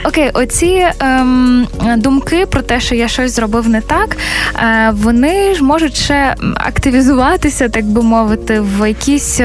Окей, 0.04 0.32
оці 0.34 0.88
ем, 1.00 1.68
думки 1.98 2.46
про 2.46 2.62
те, 2.62 2.80
що 2.80 2.96
я 2.96 3.08
щось 3.08 3.36
зробив 3.36 3.70
не 3.70 3.82
так, 3.82 4.18
е, 4.56 4.92
вони 4.94 5.56
ж 5.56 5.64
можуть 5.64 5.96
ще 5.96 6.36
активізуватися, 6.56 7.70
так 7.70 7.86
би 7.86 8.02
мовити, 8.02 8.60
в 8.60 8.88
якісь. 8.88 9.42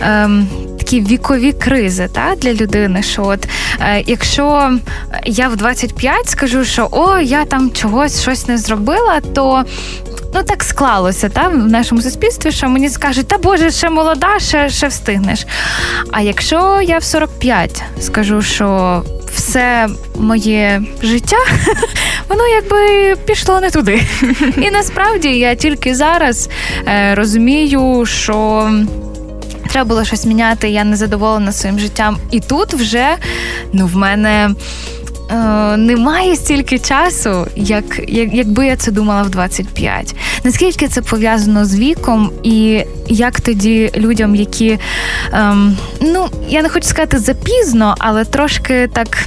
Ем, 0.00 0.46
Такі 0.78 1.00
вікові 1.00 1.52
кризи 1.52 2.08
та 2.12 2.34
для 2.36 2.54
людини. 2.54 3.02
Що 3.02 3.24
от 3.24 3.48
е, 3.80 4.04
якщо 4.06 4.70
я 5.24 5.48
в 5.48 5.56
25 5.56 6.28
скажу, 6.28 6.64
що 6.64 6.88
о, 6.90 7.18
я 7.18 7.44
там 7.44 7.70
чогось 7.70 8.22
щось 8.22 8.48
не 8.48 8.58
зробила, 8.58 9.20
то 9.34 9.64
ну 10.34 10.42
так 10.42 10.64
склалося 10.64 11.28
та 11.28 11.48
в 11.48 11.56
нашому 11.56 12.02
суспільстві, 12.02 12.52
що 12.52 12.68
мені 12.68 12.88
скажуть, 12.90 13.28
та 13.28 13.38
Боже, 13.38 13.70
ще 13.70 13.90
молода, 13.90 14.38
ще 14.38 14.68
ще 14.68 14.88
встигнеш. 14.88 15.46
А 16.12 16.20
якщо 16.20 16.80
я 16.82 16.98
в 16.98 17.04
45 17.04 17.82
скажу, 18.00 18.42
що 18.42 19.02
все 19.34 19.88
моє 20.18 20.82
життя, 21.02 21.36
воно 22.28 22.46
якби 22.46 23.16
пішло 23.24 23.60
не 23.60 23.70
туди. 23.70 24.02
І 24.56 24.70
насправді 24.70 25.28
я 25.28 25.54
тільки 25.54 25.94
зараз 25.94 26.48
е, 26.86 27.14
розумію, 27.14 28.06
що. 28.06 28.70
Треба 29.70 29.88
було 29.88 30.04
щось 30.04 30.26
міняти, 30.26 30.68
я 30.68 30.84
не 30.84 30.96
задоволена 30.96 31.52
своїм 31.52 31.78
життям. 31.78 32.18
І 32.30 32.40
тут 32.40 32.74
вже 32.74 33.06
ну, 33.72 33.86
в 33.86 33.96
мене 33.96 34.50
е, 35.30 35.76
немає 35.76 36.36
стільки 36.36 36.78
часу, 36.78 37.46
як, 37.56 38.00
як 38.08 38.34
якби 38.34 38.66
я 38.66 38.76
це 38.76 38.90
думала 38.90 39.22
в 39.22 39.30
25. 39.30 40.14
Наскільки 40.44 40.88
це 40.88 41.02
пов'язано 41.02 41.64
з 41.64 41.78
віком, 41.78 42.32
і 42.42 42.84
як 43.08 43.40
тоді 43.40 43.90
людям, 43.96 44.34
які 44.34 44.78
е, 45.32 45.54
ну 46.00 46.28
я 46.48 46.62
не 46.62 46.68
хочу 46.68 46.86
сказати 46.86 47.18
запізно, 47.18 47.94
але 47.98 48.24
трошки 48.24 48.90
так. 48.92 49.24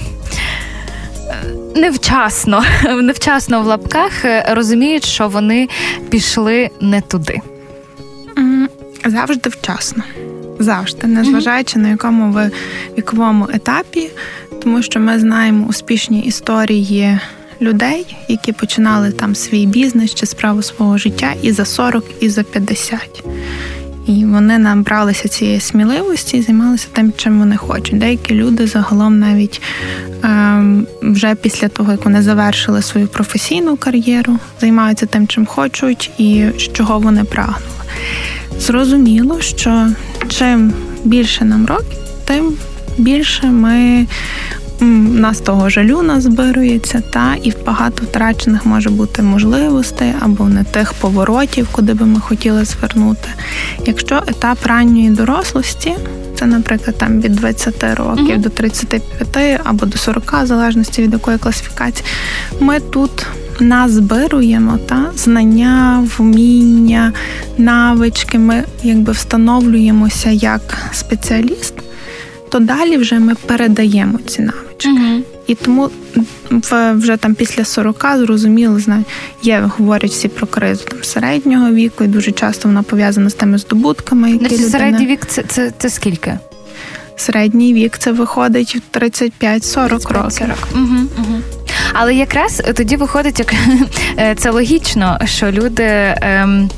Е, 1.29 1.45
невчасно, 1.75 2.63
невчасно 3.01 3.61
в 3.61 3.65
лапках 3.65 4.25
е, 4.25 4.45
розуміють, 4.49 5.05
що 5.05 5.27
вони 5.27 5.69
пішли 6.09 6.69
не 6.81 7.01
туди. 7.01 7.41
Завжди 9.05 9.49
вчасно. 9.49 10.03
Завжди, 10.59 11.07
незважаючи 11.07 11.79
на 11.79 11.89
якому 11.89 12.31
ви 12.31 12.51
віковому 12.97 13.49
етапі, 13.53 14.09
тому 14.63 14.81
що 14.81 14.99
ми 14.99 15.19
знаємо 15.19 15.65
успішні 15.69 16.19
історії 16.19 17.19
людей, 17.61 18.15
які 18.27 18.51
починали 18.51 19.11
там 19.11 19.35
свій 19.35 19.65
бізнес 19.65 20.13
чи 20.13 20.25
справу 20.25 20.61
свого 20.61 20.97
життя 20.97 21.33
і 21.41 21.51
за 21.51 21.65
40, 21.65 22.05
і 22.19 22.29
за 22.29 22.43
50. 22.43 23.23
І 24.07 24.25
вони 24.25 24.57
набралися 24.57 25.27
цієї 25.27 25.59
сміливості 25.59 26.37
і 26.37 26.41
займалися 26.41 26.87
тим, 26.93 27.13
чим 27.17 27.39
вони 27.39 27.57
хочуть. 27.57 27.99
Деякі 27.99 28.35
люди 28.35 28.67
загалом 28.67 29.19
навіть 29.19 29.61
е, 30.23 30.63
вже 31.01 31.35
після 31.35 31.67
того, 31.67 31.91
як 31.91 32.05
вони 32.05 32.21
завершили 32.21 32.81
свою 32.81 33.07
професійну 33.07 33.77
кар'єру, 33.77 34.39
займаються 34.61 35.05
тим, 35.05 35.27
чим 35.27 35.45
хочуть 35.45 36.11
і 36.17 36.45
чого 36.73 36.99
вони 36.99 37.23
прагнули. 37.23 37.59
Зрозуміло, 38.59 39.41
що 39.41 39.87
чим 40.29 40.73
більше 41.03 41.45
нам 41.45 41.65
років, 41.65 41.99
тим 42.25 42.53
більше 42.97 43.47
ми 43.47 44.07
нас 44.83 45.39
того 45.39 45.69
жалю 45.69 46.01
назбирується, 46.01 47.01
та 47.09 47.35
і 47.43 47.49
в 47.49 47.65
багато 47.65 48.03
втрачених 48.03 48.65
може 48.65 48.89
бути 48.89 49.21
можливостей 49.21 50.13
або 50.19 50.43
не 50.43 50.63
тих 50.63 50.93
поворотів, 50.93 51.67
куди 51.71 51.93
би 51.93 52.05
ми 52.05 52.19
хотіли 52.19 52.65
звернути. 52.65 53.29
Якщо 53.85 54.23
етап 54.27 54.57
ранньої 54.65 55.09
дорослості, 55.09 55.93
це, 56.39 56.45
наприклад, 56.45 56.97
там 56.97 57.21
від 57.21 57.35
20 57.35 57.83
років 57.83 58.25
mm-hmm. 58.25 58.41
до 58.41 58.49
35 58.49 59.61
або 59.63 59.85
до 59.85 59.97
40, 59.97 60.33
в 60.43 60.45
залежності 60.45 61.01
від 61.01 61.13
якої 61.13 61.37
класифікації, 61.37 62.05
ми 62.59 62.79
тут 62.79 63.25
назбируємо 63.59 64.77
та 64.77 65.05
знання, 65.15 66.07
вміння, 66.17 67.13
навички. 67.57 68.39
Ми 68.39 68.63
якби 68.83 69.11
встановлюємося 69.11 70.29
як 70.29 70.77
спеціаліст, 70.91 71.73
то 72.53 72.59
далі 72.59 72.97
вже 72.97 73.19
ми 73.19 73.35
передаємо 73.35 74.19
ці 74.27 74.41
навички. 74.41 74.89
Угу. 74.89 75.23
І 75.47 75.55
тому 75.55 75.89
вже 76.95 77.17
там 77.17 77.35
після 77.35 77.65
40 77.65 78.05
зрозуміло, 78.17 78.79
знаю, 78.79 79.03
є, 79.43 79.69
говорять 79.77 80.11
всі 80.11 80.27
про 80.27 80.47
кризу 80.47 80.85
там 80.85 81.03
середнього 81.03 81.71
віку, 81.71 82.03
і 82.03 82.07
дуже 82.07 82.31
часто 82.31 82.67
вона 82.67 82.83
пов'язана 82.83 83.29
з 83.29 83.33
тими 83.33 83.57
здобутками, 83.57 84.31
які 84.31 84.45
людина... 84.45 84.69
середній 84.69 85.05
вік 85.05 85.25
це, 85.25 85.43
це, 85.43 85.71
це 85.77 85.89
скільки? 85.89 86.39
Середній 87.15 87.73
вік 87.73 87.97
це 87.97 88.11
виходить 88.11 88.81
35-40 88.93 90.13
років. 90.13 90.47
Угу, 90.73 90.97
угу. 91.17 91.41
Але 91.93 92.15
якраз 92.15 92.61
тоді 92.75 92.95
виходить, 92.95 93.39
як 93.39 93.53
е, 94.19 94.35
це 94.35 94.49
логічно, 94.49 95.19
що 95.25 95.51
люди. 95.51 96.15
Ем... 96.21 96.69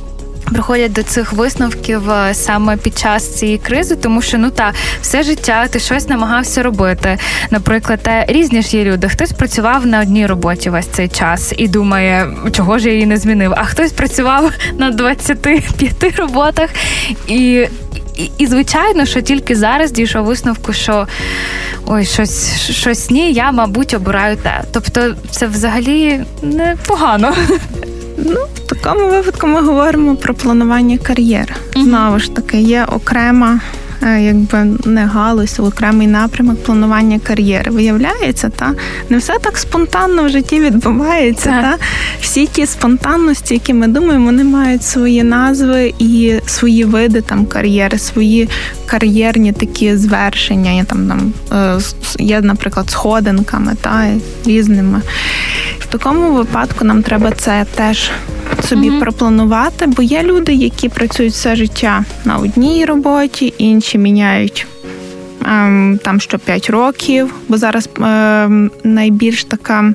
Приходять 0.51 0.93
до 0.93 1.03
цих 1.03 1.33
висновків 1.33 2.11
е, 2.11 2.33
саме 2.33 2.77
під 2.77 2.97
час 2.97 3.35
цієї 3.35 3.57
кризи, 3.57 3.95
тому 3.95 4.21
що 4.21 4.37
ну 4.37 4.49
та 4.49 4.73
все 5.01 5.23
життя 5.23 5.67
ти 5.67 5.79
щось 5.79 6.09
намагався 6.09 6.63
робити. 6.63 7.17
Наприклад, 7.51 7.99
та 8.03 8.25
різні 8.25 8.61
ж 8.61 8.77
є 8.77 8.83
люди. 8.83 9.09
Хтось 9.09 9.31
працював 9.31 9.85
на 9.85 10.01
одній 10.01 10.25
роботі 10.25 10.69
весь 10.69 10.87
цей 10.87 11.07
час 11.07 11.53
і 11.57 11.67
думає, 11.67 12.27
чого 12.51 12.79
ж 12.79 12.87
я 12.87 12.93
її 12.93 13.05
не 13.05 13.17
змінив. 13.17 13.53
А 13.57 13.63
хтось 13.63 13.91
працював 13.91 14.51
на 14.77 14.91
25 14.91 16.19
роботах 16.19 16.69
і 17.27 17.67
і, 18.17 18.31
і 18.37 18.47
звичайно, 18.47 19.05
що 19.05 19.21
тільки 19.21 19.55
зараз 19.55 19.91
дійшов 19.91 20.25
висновку, 20.25 20.73
що 20.73 21.07
ой, 21.85 22.05
щось 22.05 22.61
щось 22.71 23.09
ні, 23.09 23.33
я, 23.33 23.51
мабуть, 23.51 23.93
обираю 23.93 24.37
те. 24.37 24.63
Тобто, 24.71 25.15
це 25.31 25.47
взагалі 25.47 26.23
непогано. 26.41 27.33
Ну, 28.25 28.39
в 28.55 28.59
такому 28.59 29.09
випадку 29.09 29.47
ми 29.47 29.61
говоримо 29.61 30.15
про 30.15 30.33
планування 30.33 30.97
кар'єри. 30.97 31.53
Знову 31.75 32.19
ж 32.19 32.31
таки, 32.31 32.57
є 32.61 32.85
окрема 32.85 33.59
Е, 34.03 34.21
якби 34.21 34.65
не 34.85 35.05
галузь, 35.05 35.59
окремий 35.59 36.07
напрямок 36.07 36.63
планування 36.63 37.19
кар'єри. 37.19 37.71
Виявляється, 37.71 38.49
та 38.49 38.73
не 39.09 39.17
все 39.17 39.33
так 39.41 39.57
спонтанно 39.57 40.23
в 40.23 40.29
житті 40.29 40.59
відбувається. 40.59 41.49
Так. 41.49 41.61
Та 41.61 41.77
всі 42.21 42.47
ті 42.47 42.65
спонтанності, 42.65 43.53
які 43.53 43.73
ми 43.73 43.87
думаємо, 43.87 44.25
вони 44.25 44.43
мають 44.43 44.83
свої 44.83 45.23
назви 45.23 45.93
і 45.99 46.39
свої 46.45 46.83
види 46.83 47.21
там 47.21 47.45
кар'єри, 47.45 47.97
свої 47.97 48.49
кар'єрні 48.85 49.53
такі 49.53 49.97
звершення. 49.97 50.71
Я 50.71 50.83
там 50.83 51.07
там 51.07 51.33
е, 51.51 51.79
є, 52.19 52.41
наприклад, 52.41 52.89
сходинками 52.89 53.75
та 53.81 54.07
різними. 54.45 55.01
В 55.85 55.91
такому 55.91 56.33
випадку 56.33 56.85
нам 56.85 57.03
треба 57.03 57.31
це 57.31 57.65
теж 57.75 58.11
собі 58.63 58.89
mm 58.89 58.99
пропланувати, 58.99 59.87
бо 59.87 60.01
є 60.01 60.23
люди, 60.23 60.53
які 60.53 60.89
працюють 60.89 61.33
все 61.33 61.55
життя 61.55 62.03
на 62.25 62.37
одній 62.37 62.85
роботі, 62.85 63.53
інші 63.57 63.97
міняють 63.97 64.67
ем, 65.45 65.99
там 66.03 66.19
що 66.19 66.39
5 66.39 66.69
років, 66.69 67.33
бо 67.47 67.57
зараз 67.57 67.89
ем, 68.01 68.71
найбільш 68.83 69.43
така. 69.43 69.93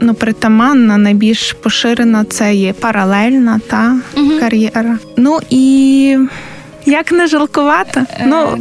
Ну, 0.00 0.14
притаманна, 0.18 0.96
найбільш 0.96 1.52
поширена 1.52 2.24
це 2.24 2.54
є 2.54 2.72
паралельна 2.72 3.60
та 3.66 3.96
uh 4.16 4.40
кар'єра. 4.40 4.98
Ну 5.16 5.38
і 5.50 6.18
як 6.86 7.12
не 7.12 7.26
жалкувати? 7.26 8.04
Ну 8.26 8.58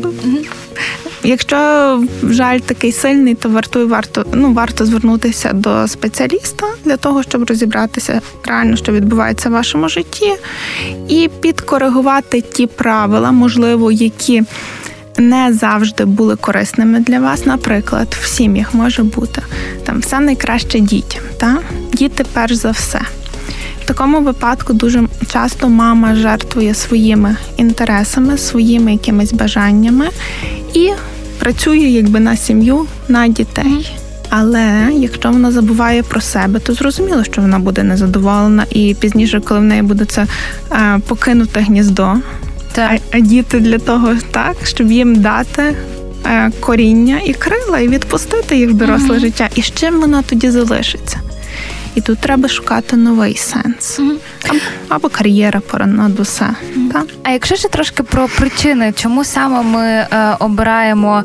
Якщо 1.23 2.03
жаль 2.23 2.59
такий 2.59 2.91
сильний, 2.91 3.35
то 3.35 3.49
вартує 3.49 3.85
варто 3.85 4.25
ну 4.33 4.53
варто 4.53 4.85
звернутися 4.85 5.53
до 5.53 5.87
спеціаліста 5.87 6.67
для 6.85 6.97
того, 6.97 7.23
щоб 7.23 7.49
розібратися 7.49 8.21
реально, 8.45 8.75
що 8.75 8.91
відбувається 8.91 9.49
в 9.49 9.51
вашому 9.51 9.89
житті, 9.89 10.33
і 11.09 11.29
підкоригувати 11.41 12.41
ті 12.41 12.67
правила, 12.67 13.31
можливо, 13.31 13.91
які 13.91 14.43
не 15.17 15.53
завжди 15.53 16.05
були 16.05 16.35
корисними 16.35 16.99
для 16.99 17.19
вас. 17.19 17.45
Наприклад, 17.45 18.17
в 18.21 18.27
сім'ях 18.27 18.73
може 18.73 19.03
бути 19.03 19.41
там 19.83 19.99
все 19.99 20.19
найкраще 20.19 20.79
дітям. 20.79 21.21
Та? 21.37 21.59
Діти 21.93 22.25
перш 22.33 22.53
за 22.53 22.71
все. 22.71 23.01
В 23.81 23.85
такому 23.85 24.21
випадку 24.21 24.73
дуже 24.73 25.03
часто 25.31 25.69
мама 25.69 26.15
жертвує 26.15 26.73
своїми 26.73 27.35
інтересами, 27.57 28.37
своїми 28.37 28.91
якимись 28.91 29.33
бажаннями 29.33 30.09
і 30.73 30.91
працює 31.43 31.77
якби 31.77 32.19
на 32.19 32.35
сім'ю, 32.37 32.85
на 33.07 33.27
дітей. 33.27 33.95
Але 34.29 34.89
якщо 34.93 35.31
вона 35.31 35.51
забуває 35.51 36.03
про 36.03 36.21
себе, 36.21 36.59
то 36.59 36.73
зрозуміло, 36.73 37.23
що 37.23 37.41
вона 37.41 37.59
буде 37.59 37.83
незадоволена, 37.83 38.65
і 38.69 38.95
пізніше, 38.99 39.41
коли 39.45 39.59
в 39.59 39.63
неї 39.63 39.81
буде 39.81 40.05
це 40.05 40.27
е, 40.71 40.99
покинуте 41.07 41.59
гніздо, 41.59 42.15
так. 42.71 42.91
А, 42.91 43.17
а 43.17 43.19
діти 43.19 43.59
для 43.59 43.77
того, 43.77 44.15
так 44.31 44.55
щоб 44.63 44.91
їм 44.91 45.15
дати 45.15 45.75
е, 46.25 46.51
коріння 46.59 47.19
і 47.25 47.33
крила, 47.33 47.79
і 47.79 47.87
відпустити 47.87 48.57
їх 48.57 48.69
в 48.69 48.73
доросле 48.73 49.15
uh 49.15 49.19
життя. 49.19 49.49
І 49.55 49.61
з 49.61 49.71
чим 49.71 50.01
вона 50.01 50.21
тоді 50.21 50.49
залишиться? 50.49 51.19
І 51.95 52.01
тут 52.01 52.19
треба 52.19 52.49
шукати 52.49 52.95
новий 52.95 53.37
сенс 53.37 53.99
mm 53.99 54.17
або, 54.89 55.09
кар'єра 55.09 55.59
понад 55.59 56.19
усе. 56.19 56.45
mm 56.45 56.91
Так? 56.91 57.05
А 57.23 57.31
якщо 57.31 57.55
ще 57.55 57.69
трошки 57.69 58.03
про 58.03 58.27
причини, 58.27 58.93
чому 58.95 59.23
саме 59.23 59.61
ми 59.61 59.85
е, 59.85 60.07
обираємо 60.39 61.23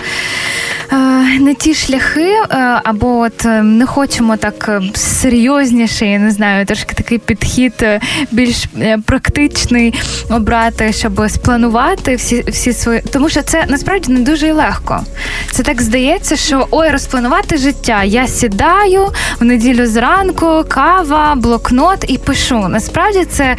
Е, 0.93 0.97
не 1.41 1.55
ті 1.55 1.75
шляхи, 1.75 2.31
е, 2.31 2.57
або 2.85 3.19
от 3.19 3.45
е, 3.45 3.63
не 3.63 3.87
хочемо 3.87 4.37
так 4.37 4.81
серйозніше, 4.95 6.07
я 6.07 6.19
не 6.19 6.31
знаю, 6.31 6.67
трошки 6.67 6.95
такий 6.95 7.19
підхід 7.19 7.87
більш 8.31 8.65
практичний 9.05 9.95
обрати, 10.31 10.93
щоб 10.93 11.31
спланувати 11.31 12.17
всі 12.17 12.45
всі 12.49 12.73
свої. 12.73 13.03
Тому 13.13 13.29
що 13.29 13.43
це 13.43 13.65
насправді 13.69 14.13
не 14.13 14.21
дуже 14.21 14.53
легко. 14.53 15.01
Це 15.51 15.63
так 15.63 15.83
здається, 15.83 16.37
що 16.37 16.69
ой, 16.71 16.91
розпланувати 16.91 17.57
життя. 17.57 18.05
Я 18.05 18.27
сідаю 18.27 19.09
в 19.41 19.45
неділю 19.45 19.87
зранку, 19.87 20.58
кава, 20.65 21.35
блокнот 21.35 22.05
і 22.09 22.19
пишу. 22.19 22.69
Насправді 22.69 23.25
це 23.25 23.57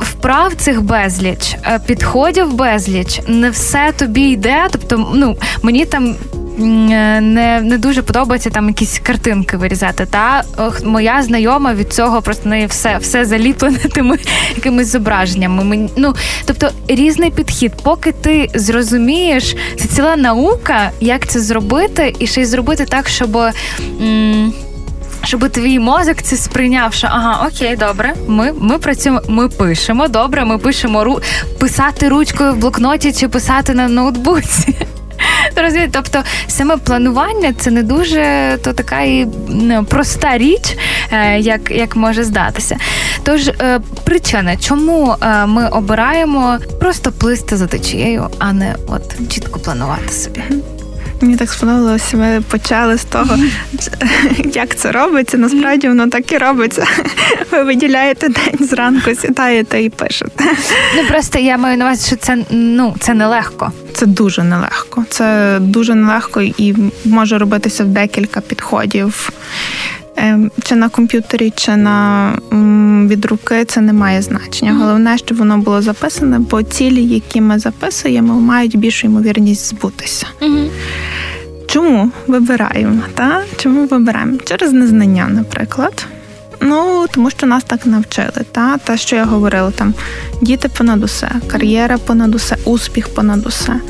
вправ 0.00 0.54
цих 0.54 0.82
безліч, 0.82 1.56
е, 1.66 1.80
підходів 1.86 2.54
безліч, 2.54 3.20
не 3.28 3.50
все 3.50 3.92
тобі 3.98 4.22
йде. 4.22 4.66
Тобто, 4.70 5.10
ну 5.14 5.36
мені 5.62 5.84
там. 5.84 6.16
Е, 6.60 7.20
не 7.20 7.60
не 7.60 7.78
дуже 7.78 8.02
подобається 8.02 8.50
там 8.50 8.68
якісь 8.68 8.98
картинки 8.98 9.56
вирізати. 9.56 10.06
Та 10.06 10.42
моя 10.84 11.22
знайома 11.22 11.74
від 11.74 11.92
цього 11.92 12.22
просто 12.22 12.48
неї 12.48 12.66
все 12.66 12.98
все 12.98 13.24
заліплене 13.24 13.78
тими 13.94 14.18
якимись 14.56 14.88
зображеннями. 14.88 15.64
Мені, 15.64 15.90
ну 15.96 16.14
тобто 16.44 16.70
різний 16.88 17.30
підхід, 17.30 17.72
поки 17.82 18.12
ти 18.12 18.50
зрозумієш, 18.54 19.56
це 19.76 19.88
ціла 19.88 20.16
наука, 20.16 20.90
як 21.00 21.26
це 21.26 21.40
зробити, 21.40 22.14
і 22.18 22.26
ще 22.26 22.40
й 22.40 22.44
зробити 22.44 22.84
так, 22.84 23.08
щоб. 23.08 23.36
М- 24.00 24.52
щоб 25.24 25.50
твій 25.50 25.78
мозок 25.78 26.22
це 26.22 26.36
сприйняв, 26.36 26.94
що 26.94 27.06
ага, 27.10 27.48
окей, 27.48 27.76
добре, 27.76 28.14
ми 28.28 28.52
ми 28.60 28.78
працюємо, 28.78 29.20
ми 29.28 29.48
пишемо. 29.48 30.08
Добре, 30.08 30.44
ми 30.44 30.58
пишемо 30.58 31.04
ру 31.04 31.20
писати 31.58 32.08
ручкою 32.08 32.52
в 32.52 32.56
блокноті 32.56 33.12
чи 33.12 33.28
писати 33.28 33.74
на 33.74 33.88
ноутбуці. 33.88 34.74
Розумієте? 35.56 35.90
Тобто 35.92 36.22
саме 36.46 36.76
планування 36.76 37.52
це 37.52 37.70
не 37.70 37.82
дуже 37.82 38.58
то 38.64 38.72
така 38.72 39.00
і 39.00 39.26
ну, 39.48 39.84
проста 39.84 40.38
річ, 40.38 40.76
е, 41.12 41.38
як 41.38 41.70
як 41.70 41.96
може 41.96 42.24
здатися. 42.24 42.76
Тож 43.22 43.48
е, 43.48 43.80
причина, 44.04 44.56
чому 44.56 45.14
е, 45.22 45.46
ми 45.46 45.68
обираємо 45.68 46.58
просто 46.80 47.12
плисти 47.12 47.56
за 47.56 47.66
течією, 47.66 48.28
а 48.38 48.52
не 48.52 48.74
от 48.86 49.30
чітко 49.30 49.58
планувати 49.58 50.12
собі. 50.12 50.42
Мені 51.24 51.36
так 51.36 51.50
сподобалося, 51.50 52.16
ми 52.16 52.42
почали 52.48 52.98
з 52.98 53.04
того, 53.04 53.36
як 54.54 54.76
це 54.76 54.92
робиться. 54.92 55.38
Насправді 55.38 55.88
воно 55.88 56.08
так 56.08 56.32
і 56.32 56.38
робиться. 56.38 56.86
Ви 57.50 57.62
виділяєте 57.64 58.28
день 58.28 58.68
зранку, 58.68 59.14
сідаєте 59.14 59.82
і 59.82 59.90
пишете. 59.90 60.44
Ну 60.96 61.08
просто 61.08 61.38
я 61.38 61.58
маю 61.58 61.78
на 61.78 61.84
увазі, 61.84 62.06
що 62.06 62.16
це 62.16 62.38
ну 62.50 62.94
це 63.00 63.14
нелегко. 63.14 63.72
Це 63.94 64.06
дуже 64.06 64.42
нелегко. 64.42 65.04
Це 65.08 65.58
дуже 65.60 65.94
нелегко 65.94 66.42
і 66.42 66.74
може 67.04 67.38
робитися 67.38 67.84
в 67.84 67.86
декілька 67.86 68.40
підходів. 68.40 69.30
Ем, 70.16 70.50
чи 70.64 70.74
на 70.74 70.88
комп'ютері, 70.88 71.52
чи 71.56 71.76
на 71.76 72.32
від 73.08 73.24
руки 73.24 73.64
це 73.64 73.80
не 73.80 73.92
має 73.92 74.22
значення. 74.22 74.72
Головне, 74.74 75.18
щоб 75.18 75.38
воно 75.38 75.58
було 75.58 75.82
записане, 75.82 76.38
бо 76.38 76.62
цілі, 76.62 77.04
які 77.04 77.40
ми 77.40 77.58
записуємо, 77.58 78.34
мають 78.40 78.76
більшу 78.76 79.06
ймовірність 79.06 79.68
збутися. 79.70 80.26
Чому 81.66 82.10
вибираємо? 82.26 83.02
Та? 83.14 83.42
Чому 83.56 83.86
вибираємо? 83.86 84.38
Через 84.44 84.72
незнання, 84.72 85.28
наприклад. 85.28 86.06
Ну, 86.60 87.06
тому 87.10 87.30
що 87.30 87.46
нас 87.46 87.64
так 87.64 87.86
навчили. 87.86 88.44
Та 88.52 88.78
Те, 88.78 88.96
що 88.96 89.16
я 89.16 89.24
говорила, 89.24 89.70
там 89.70 89.94
діти 90.42 90.68
понад 90.68 91.04
усе, 91.04 91.30
кар'єра 91.46 91.98
понад 91.98 92.34
усе, 92.34 92.56
успіх 92.64 93.14
понад 93.14 93.46
усе. 93.46 93.80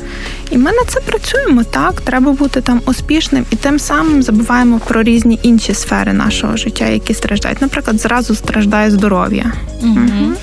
І 0.51 0.57
ми 0.57 0.71
на 0.71 0.83
це 0.87 0.99
працюємо 0.99 1.63
так. 1.63 2.01
Треба 2.01 2.31
бути 2.31 2.61
там 2.61 2.81
успішним 2.85 3.45
і 3.49 3.55
тим 3.55 3.79
самим 3.79 4.23
забуваємо 4.23 4.79
про 4.79 5.03
різні 5.03 5.39
інші 5.43 5.73
сфери 5.73 6.13
нашого 6.13 6.57
життя, 6.57 6.85
які 6.85 7.13
страждають. 7.13 7.61
Наприклад, 7.61 7.99
зразу 7.99 8.35
страждає 8.35 8.91
здоров'я 8.91 9.51
угу. 9.81 10.33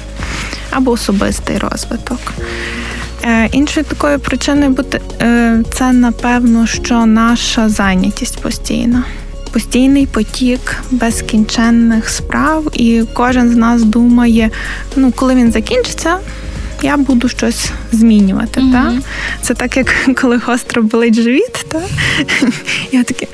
або 0.70 0.90
особистий 0.90 1.58
розвиток. 1.58 2.18
Е, 3.24 3.48
іншою 3.52 3.86
такою 3.86 4.18
причиною 4.18 4.70
бути 4.70 5.00
е, 5.20 5.62
це 5.72 5.92
напевно, 5.92 6.66
що 6.66 7.06
наша 7.06 7.68
зайнятість 7.68 8.40
постійна 8.40 9.04
постійний 9.52 10.06
потік 10.06 10.76
безкінченних 10.90 12.08
справ, 12.08 12.64
і 12.72 13.02
кожен 13.14 13.50
з 13.50 13.56
нас 13.56 13.82
думає, 13.82 14.50
ну 14.96 15.12
коли 15.16 15.34
він 15.34 15.52
закінчиться. 15.52 16.18
Я 16.82 16.96
буду 16.96 17.28
щось 17.28 17.70
змінювати. 17.92 18.60
Mm-hmm. 18.60 18.72
Та? 18.72 18.98
Це 19.42 19.54
так, 19.54 19.76
як 19.76 19.94
коли 20.20 20.36
гостро 20.36 20.82
болить 20.82 21.14
живіт, 21.14 21.66
та? 21.68 21.80
я 22.92 23.02
таке, 23.02 23.26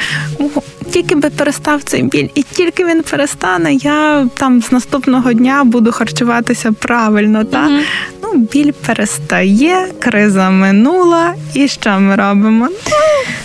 тільки 0.89 1.15
би 1.15 1.31
перестав 1.31 1.83
цей 1.83 2.03
біль, 2.03 2.29
і 2.35 2.43
тільки 2.43 2.85
він 2.85 3.03
перестане, 3.03 3.75
я 3.75 4.27
там 4.35 4.63
з 4.63 4.73
наступного 4.73 5.33
дня 5.33 5.65
буду 5.65 5.93
харчуватися 5.93 6.73
правильно. 6.73 7.45
Та? 7.45 7.69
Mm-hmm. 7.69 7.81
Ну, 8.23 8.35
Біль 8.53 8.73
перестає, 8.87 9.87
криза 9.99 10.51
минула, 10.51 11.35
і 11.55 11.69
що 11.69 12.01
ми 12.01 12.17
робимо? 12.17 12.69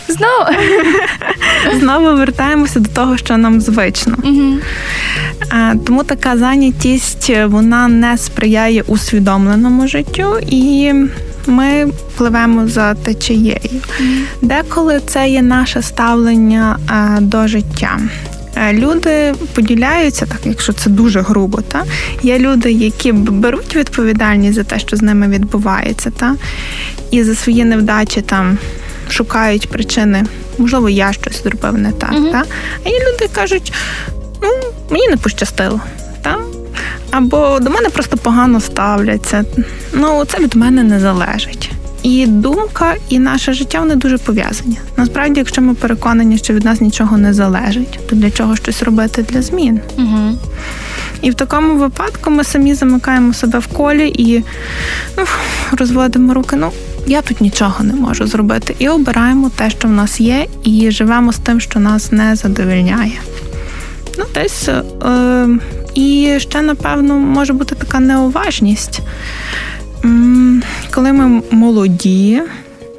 Знову 0.07 0.45
Знову 1.79 2.17
вертаємося 2.17 2.79
до 2.79 2.89
того, 2.89 3.17
що 3.17 3.37
нам 3.37 3.61
звично. 3.61 4.17
Тому 5.85 6.03
така 6.03 6.37
зайнятість 6.37 7.31
вона 7.45 7.87
не 7.87 8.17
сприяє 8.17 8.81
усвідомленому 8.81 9.87
життю 9.87 10.39
і. 10.49 10.93
Ми 11.47 11.87
пливемо 12.17 12.67
за 12.67 12.93
течією. 12.93 13.81
Mm. 14.01 14.23
Деколи 14.41 15.01
це 15.05 15.29
є 15.29 15.41
наше 15.41 15.81
ставлення 15.81 16.77
до 17.21 17.47
життя. 17.47 17.99
Люди 18.71 19.33
поділяються, 19.53 20.25
так 20.25 20.39
якщо 20.45 20.73
це 20.73 20.89
дуже 20.89 21.21
грубо, 21.21 21.61
та 21.61 21.83
є 22.23 22.39
люди, 22.39 22.71
які 22.71 23.11
беруть 23.11 23.75
відповідальність 23.75 24.55
за 24.55 24.63
те, 24.63 24.79
що 24.79 24.97
з 24.97 25.01
ними 25.01 25.27
відбувається, 25.27 26.11
та 26.11 26.35
і 27.11 27.23
за 27.23 27.35
свої 27.35 27.65
невдачі 27.65 28.21
там 28.21 28.57
шукають 29.09 29.69
причини. 29.69 30.23
Можливо, 30.57 30.89
я 30.89 31.13
щось 31.13 31.43
зробив 31.43 31.77
не 31.77 31.91
так. 31.91 32.11
uh 32.11 32.31
Та? 32.31 32.43
А 32.85 32.89
є 32.89 32.99
люди 32.99 33.29
кажуть, 33.33 33.73
ну, 34.41 34.49
мені 34.89 35.07
не 35.07 35.17
пощастило. 35.17 35.81
Або 37.13 37.59
до 37.59 37.69
мене 37.69 37.89
просто 37.89 38.17
погано 38.17 38.61
ставляться. 38.61 39.45
Ну, 39.93 40.25
це 40.25 40.39
від 40.39 40.55
мене 40.55 40.83
не 40.83 40.99
залежить. 40.99 41.71
І 42.03 42.25
думка, 42.27 42.95
і 43.09 43.19
наше 43.19 43.53
життя 43.53 43.79
вони 43.79 43.95
дуже 43.95 44.17
пов'язані. 44.17 44.79
Насправді, 44.97 45.39
якщо 45.39 45.61
ми 45.61 45.73
переконані, 45.73 46.37
що 46.37 46.53
від 46.53 46.65
нас 46.65 46.81
нічого 46.81 47.17
не 47.17 47.33
залежить, 47.33 47.99
то 48.09 48.15
для 48.15 48.31
чого 48.31 48.55
щось 48.55 48.83
робити 48.83 49.25
для 49.29 49.41
змін? 49.41 49.79
Угу. 49.97 50.37
І 51.21 51.31
в 51.31 51.33
такому 51.33 51.75
випадку 51.75 52.29
ми 52.29 52.43
самі 52.43 52.73
замикаємо 52.73 53.33
себе 53.33 53.59
в 53.59 53.67
колі 53.67 54.07
і 54.07 54.43
ну, 55.17 55.23
розводимо 55.71 56.33
руки. 56.33 56.55
Ну, 56.55 56.71
я 57.07 57.21
тут 57.21 57.41
нічого 57.41 57.83
не 57.83 57.93
можу 57.93 58.27
зробити. 58.27 58.75
І 58.79 58.89
обираємо 58.89 59.51
те, 59.55 59.69
що 59.69 59.87
в 59.87 59.91
нас 59.91 60.19
є, 60.19 60.45
і 60.63 60.91
живемо 60.91 61.33
з 61.33 61.37
тим, 61.37 61.59
що 61.59 61.79
нас 61.79 62.11
не 62.11 62.35
задовільняє. 62.35 63.19
Ну, 64.17 64.25
десь. 64.33 64.69
Е, 64.69 65.47
І 65.95 66.35
ще, 66.39 66.61
напевно, 66.61 67.19
може 67.19 67.53
бути 67.53 67.75
така 67.75 67.99
неуважність. 67.99 68.99
Коли 70.93 71.13
ми 71.13 71.41
молоді, 71.51 72.41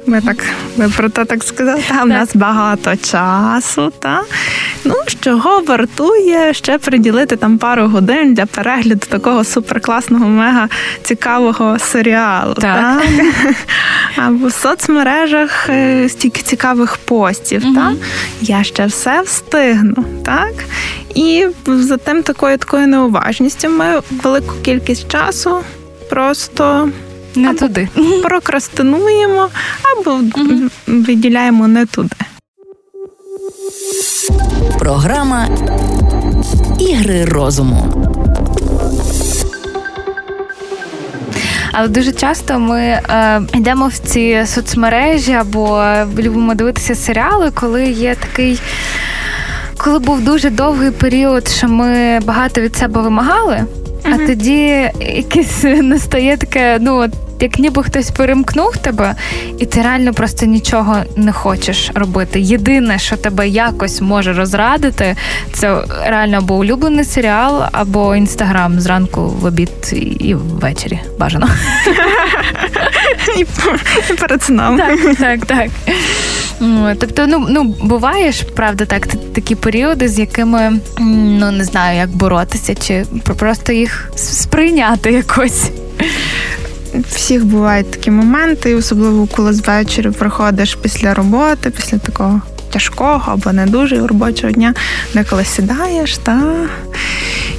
Ми 0.07 0.21
так 0.21 0.37
ми 0.77 0.89
про 0.89 1.09
те 1.09 1.25
так 1.25 1.43
сказали. 1.43 1.81
Та 1.89 2.03
в 2.03 2.07
нас 2.07 2.35
багато 2.35 2.95
часу, 2.95 3.91
та 3.99 4.21
ну 4.83 4.95
чого 5.21 5.61
вартує 5.61 6.53
ще 6.53 6.77
приділити 6.77 7.35
там 7.35 7.57
пару 7.57 7.87
годин 7.87 8.33
для 8.33 8.45
перегляду 8.45 9.05
такого 9.09 9.43
суперкласного, 9.43 10.25
мега 10.25 10.69
цікавого 11.03 11.79
серіалу. 11.79 12.53
Так. 12.53 13.01
так? 13.01 13.03
Або 14.25 14.47
в 14.47 14.53
соцмережах 14.53 15.69
е, 15.69 16.09
стільки 16.09 16.41
цікавих 16.41 16.97
постів. 16.97 17.65
Угу. 17.65 17.75
Так? 17.75 17.93
Я 18.41 18.63
ще 18.63 18.85
все 18.85 19.21
встигну. 19.21 20.05
так? 20.25 20.53
І 21.15 21.47
за 21.67 21.97
тим 21.97 22.23
такою 22.23 22.57
такою 22.57 22.87
неуважністю 22.87 23.69
ми 23.69 24.01
велику 24.23 24.55
кількість 24.61 25.11
часу 25.11 25.57
просто. 26.09 26.89
Не 27.35 27.49
або 27.49 27.59
туди. 27.59 27.89
Прокрастинуємо 28.23 29.49
або 29.83 30.11
угу. 30.11 30.69
виділяємо 30.87 31.67
не 31.67 31.85
туди. 31.85 32.15
Програма 34.79 35.47
Ігри 36.79 37.25
розуму. 37.25 38.05
Але 41.71 41.87
дуже 41.87 42.11
часто 42.11 42.59
ми 42.59 42.79
е, 42.79 43.41
йдемо 43.53 43.87
в 43.87 43.97
ці 43.97 44.43
соцмережі 44.45 45.33
або 45.33 45.83
любимо 46.17 46.55
дивитися 46.55 46.95
серіали, 46.95 47.51
коли 47.51 47.85
є 47.85 48.15
такий. 48.15 48.59
Коли 49.77 49.99
був 49.99 50.21
дуже 50.21 50.49
довгий 50.49 50.91
період, 50.91 51.47
що 51.47 51.67
ми 51.67 52.19
багато 52.19 52.61
від 52.61 52.75
себе 52.75 53.01
вимагали, 53.01 53.63
а 54.03 54.07
mm 54.07 54.27
тоді 54.27 54.91
якесь 55.15 55.63
настає 55.63 56.37
таке, 56.37 56.77
ну 56.81 57.05
як 57.39 57.59
ніби 57.59 57.83
хтось 57.83 58.11
перемкнув 58.11 58.77
тебе, 58.77 59.15
і 59.59 59.65
ти 59.65 59.81
реально 59.81 60.13
просто 60.13 60.45
нічого 60.45 60.97
не 61.15 61.31
хочеш 61.31 61.91
робити. 61.95 62.39
Єдине, 62.39 62.99
що 62.99 63.17
тебе 63.17 63.47
якось 63.47 64.01
може 64.01 64.33
розрадити, 64.33 65.15
це 65.53 65.81
реально 66.05 66.37
або 66.37 66.55
улюблений 66.55 67.05
серіал, 67.05 67.63
або 67.71 68.15
інстаграм 68.15 68.79
зранку 68.79 69.21
в 69.21 69.45
обід 69.45 69.69
і 70.19 70.33
ввечері. 70.33 70.99
Бажано. 71.19 71.49
І 73.37 73.45
перед 74.15 74.43
сном. 74.43 74.77
Так, 74.77 75.17
так, 75.17 75.45
так. 75.45 75.69
Тобто, 76.99 77.27
ну 77.27 77.47
ну 77.49 77.63
буває 77.63 78.31
ж, 78.31 78.45
правда, 78.45 78.85
так 78.85 79.07
такі 79.07 79.55
періоди, 79.55 80.07
з 80.07 80.19
якими 80.19 80.79
ну 80.99 81.51
не 81.51 81.63
знаю, 81.63 81.97
як 81.97 82.09
боротися, 82.09 82.75
чи 82.75 83.05
просто 83.37 83.73
їх 83.73 84.11
сприйняти 84.15 85.11
якось 85.11 85.71
всіх 87.09 87.45
бувають 87.45 87.91
такі 87.91 88.11
моменти, 88.11 88.75
особливо 88.75 89.27
коли 89.27 89.53
з 89.53 89.67
вечора 89.67 90.11
приходиш 90.11 90.75
після 90.75 91.13
роботи, 91.13 91.69
після 91.69 91.97
такого 91.97 92.41
тяжкого 92.69 93.31
або 93.31 93.53
не 93.53 93.65
дуже 93.65 94.07
робочого 94.07 94.53
дня, 94.53 94.73
деколи 95.13 95.45
сідаєш 95.45 96.17
та 96.17 96.41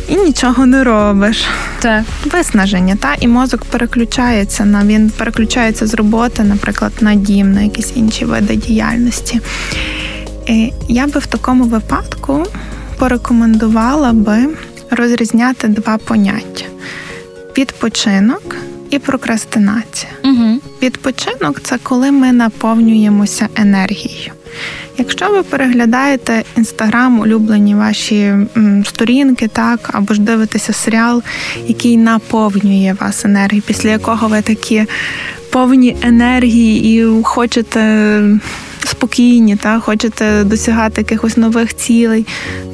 і 0.08 0.16
нічого 0.16 0.66
не 0.66 0.84
робиш. 0.84 1.44
Так. 1.78 2.04
Виснаження, 2.24 2.96
та 3.00 3.14
і 3.20 3.28
мозок 3.28 3.64
переключається 3.64 4.64
на 4.64 4.84
він 4.84 5.10
переключається 5.10 5.86
з 5.86 5.94
роботи, 5.94 6.42
наприклад, 6.42 6.92
на 7.00 7.14
дім, 7.14 7.52
на 7.52 7.62
якісь 7.62 7.92
інші 7.94 8.24
види 8.24 8.56
діяльності. 8.56 9.40
І 10.46 10.72
Я 10.88 11.06
би 11.06 11.20
в 11.20 11.26
такому 11.26 11.64
випадку 11.64 12.46
порекомендувала 12.98 14.12
би 14.12 14.48
розрізняти 14.90 15.68
два 15.68 15.98
поняття: 15.98 16.64
відпочинок 17.58 18.55
і 18.90 18.98
прокрастинація. 18.98 20.12
Угу. 20.24 20.60
Відпочинок 20.82 21.60
це 21.62 21.78
коли 21.82 22.10
ми 22.10 22.32
наповнюємося 22.32 23.48
енергією. 23.56 24.32
Якщо 24.98 25.30
ви 25.30 25.42
переглядаєте 25.42 26.44
інстаграм, 26.56 27.20
улюблені 27.20 27.74
ваші 27.74 28.34
сторінки, 28.84 29.48
так, 29.48 29.90
або 29.92 30.14
ж 30.14 30.20
дивитеся 30.20 30.72
серіал, 30.72 31.22
який 31.66 31.96
наповнює 31.96 32.96
вас 33.00 33.24
енергією, 33.24 33.62
після 33.66 33.90
якого 33.90 34.28
ви 34.28 34.42
такі 34.42 34.86
повні 35.50 35.96
енергії 36.02 36.96
і 36.96 37.22
хочете 37.22 38.22
спокійні, 38.84 39.56
так, 39.56 39.82
хочете 39.82 40.44
досягати 40.44 41.00
якихось 41.00 41.36
нових 41.36 41.76
цілей, 41.76 42.26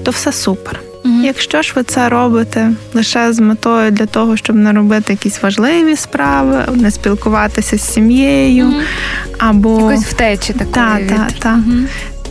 то 0.04 0.10
все 0.10 0.32
супер. 0.32 0.80
Угу. 1.04 1.14
Якщо 1.22 1.62
ж 1.62 1.72
ви 1.76 1.82
це 1.82 2.08
робите 2.08 2.70
лише 2.94 3.32
з 3.32 3.38
метою 3.40 3.90
для 3.90 4.06
того, 4.06 4.36
щоб 4.36 4.56
не 4.56 4.72
робити 4.72 5.12
якісь 5.12 5.42
важливі 5.42 5.96
справи, 5.96 6.64
не 6.74 6.90
спілкуватися 6.90 7.78
з 7.78 7.92
сім'єю, 7.92 8.66
угу. 8.66 8.76
або 9.38 9.90
якось 9.90 10.06
втечі 10.06 10.52
такої. 10.52 10.74
Так, 10.74 11.06
так, 11.08 11.32
так. 11.38 11.58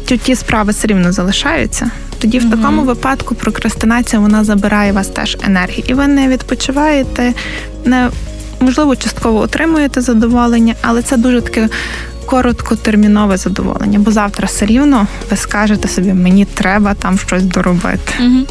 То 0.05 0.17
ті 0.17 0.35
справи 0.35 0.71
все 0.71 0.87
рівно 0.87 1.11
залишаються. 1.11 1.91
Тоді 2.19 2.39
в 2.39 2.51
такому 2.51 2.81
випадку 2.81 3.35
прокрастинація 3.35 4.21
вона 4.21 4.43
забирає 4.43 4.91
вас 4.91 5.07
теж 5.07 5.37
енергію, 5.45 5.83
і 5.87 5.93
ви 5.93 6.07
не 6.07 6.27
відпочиваєте, 6.27 7.33
не 7.85 8.09
можливо 8.59 8.95
частково 8.95 9.39
отримуєте 9.39 10.01
задоволення, 10.01 10.75
але 10.81 11.01
це 11.01 11.17
дуже 11.17 11.41
таке 11.41 11.69
короткотермінове 12.31 13.37
задоволення, 13.37 13.99
бо 13.99 14.11
завтра 14.11 14.45
все 14.45 14.65
рівно 14.65 15.07
ви 15.31 15.37
скажете 15.37 15.87
собі, 15.87 16.13
мені 16.13 16.45
треба 16.45 16.93
там 16.93 17.17
щось 17.17 17.43
доробити. 17.43 18.13
Угу. 18.19 18.45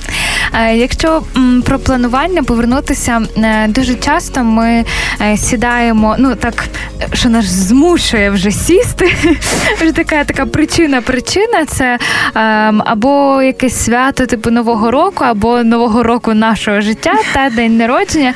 Якщо 0.75 1.23
про 1.65 1.79
планування 1.79 2.43
повернутися, 2.43 3.23
е, 3.37 3.69
дуже 3.69 3.95
часто 3.95 4.45
ми 4.45 4.85
е, 5.21 5.37
сідаємо, 5.37 6.17
ну 6.19 6.35
так 6.35 6.65
що 7.13 7.29
нас 7.29 7.45
змушує 7.45 8.31
вже 8.31 8.51
сісти. 8.51 9.13
Вже 9.81 9.93
така 9.93 10.25
така 10.25 10.47
причина-причина 10.47 11.65
це 11.65 11.99
ем, 12.35 12.83
або 12.87 13.43
якесь 13.43 13.85
свято 13.85 14.27
типу 14.27 14.51
Нового 14.51 14.91
року, 14.91 15.25
або 15.25 15.63
Нового 15.63 16.03
року 16.03 16.35
нашого 16.35 16.81
життя 16.81 17.15
та 17.33 17.51
день 17.51 17.77
народження. 17.77 18.35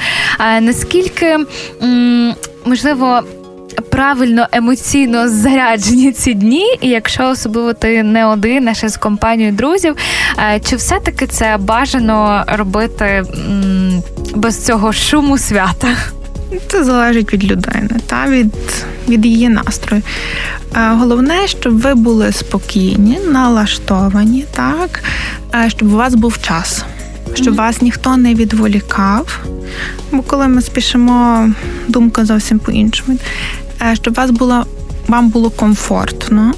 Наскільки 0.60 1.38
можливо 2.64 3.22
правильно 3.90 4.46
емоційно 4.52 5.28
заряджені 5.28 6.12
ці 6.12 6.34
дні, 6.34 6.76
і 6.80 6.88
якщо 6.88 7.28
особливо 7.28 7.72
ти 7.72 8.02
не 8.02 8.26
один, 8.26 8.68
а 8.68 8.74
ще 8.74 8.88
з 8.88 8.96
компанією 8.96 9.52
друзів, 9.52 9.96
е, 10.38 10.60
чи 10.60 10.76
все-таки 10.76 11.26
це 11.26 11.56
бажано 11.60 12.44
робити 12.46 13.24
без 14.34 14.64
цього 14.64 14.92
шуму 14.92 15.38
свята? 15.38 15.96
Це 16.68 16.84
залежить 16.84 17.32
від 17.32 17.44
людини 17.44 17.90
та 18.06 18.26
від 18.26 18.54
від 19.08 19.26
її 19.26 19.48
настрою. 19.48 20.02
Е, 20.76 20.88
головне, 20.88 21.46
щоб 21.46 21.80
ви 21.80 21.94
були 21.94 22.32
спокійні, 22.32 23.18
налаштовані, 23.30 24.44
так, 24.50 25.02
е, 25.54 25.70
щоб 25.70 25.92
у 25.92 25.96
вас 25.96 26.14
був 26.14 26.42
час, 26.42 26.84
щоб 27.34 27.54
вас 27.54 27.82
ніхто 27.82 28.16
не 28.16 28.34
відволікав. 28.34 29.40
Бо 30.12 30.22
коли 30.22 30.48
ми 30.48 30.62
спішимо, 30.62 31.48
думка 31.88 32.24
зовсім 32.24 32.58
по-іншому. 32.58 33.18
Е, 33.18 33.63
щоб 33.92 34.14
вас 34.14 34.30
було 34.30 34.66
вам 35.08 35.28
було 35.28 35.50
комфортно. 35.50 36.52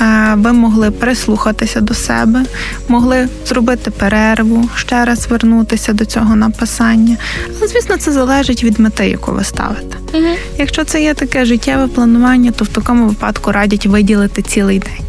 Е, 0.00 0.34
ви 0.36 0.52
могли 0.52 0.90
прислухатися 0.90 1.80
до 1.80 1.94
себе, 1.94 2.44
могли 2.88 3.28
зробити 3.46 3.90
перерву, 3.90 4.68
ще 4.74 5.04
раз 5.04 5.26
вернутися 5.26 5.92
до 5.92 6.04
цього 6.04 6.36
написання. 6.36 7.16
Але, 7.58 7.68
звісно, 7.68 7.96
це 7.96 8.12
залежить 8.12 8.64
від 8.64 8.80
мети, 8.80 9.08
яку 9.08 9.32
ви 9.32 9.44
ставите. 9.44 9.96
Угу. 10.14 10.34
Якщо 10.58 10.84
це 10.84 11.02
є 11.02 11.14
таке 11.14 11.44
життєве 11.44 11.86
планування, 11.86 12.50
то 12.50 12.64
в 12.64 12.68
такому 12.68 13.06
випадку 13.06 13.52
радять 13.52 13.86
виділити 13.86 14.42
цілий 14.42 14.78
день. 14.78 15.06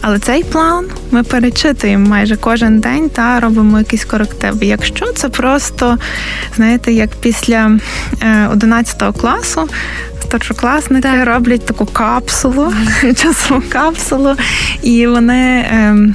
Але 0.00 0.18
цей 0.18 0.44
план 0.44 0.86
ми 1.10 1.22
перечитуємо 1.22 2.08
майже 2.08 2.36
кожен 2.36 2.80
день 2.80 3.08
та 3.08 3.40
робимо 3.40 3.78
якісь 3.78 4.04
корективи. 4.04 4.66
Якщо 4.66 5.12
це 5.12 5.28
просто, 5.28 5.98
знаєте, 6.56 6.92
як 6.92 7.10
після 7.10 7.78
11 8.52 9.02
е, 9.02 9.12
класу 9.12 9.68
старшокласники 10.32 11.02
так. 11.02 11.26
роблять 11.26 11.66
таку 11.66 11.86
капсулу, 11.86 12.72
часову 13.16 13.62
капсулу, 13.68 14.36
і 14.82 15.06
вони. 15.06 15.66
Ем, 15.72 16.14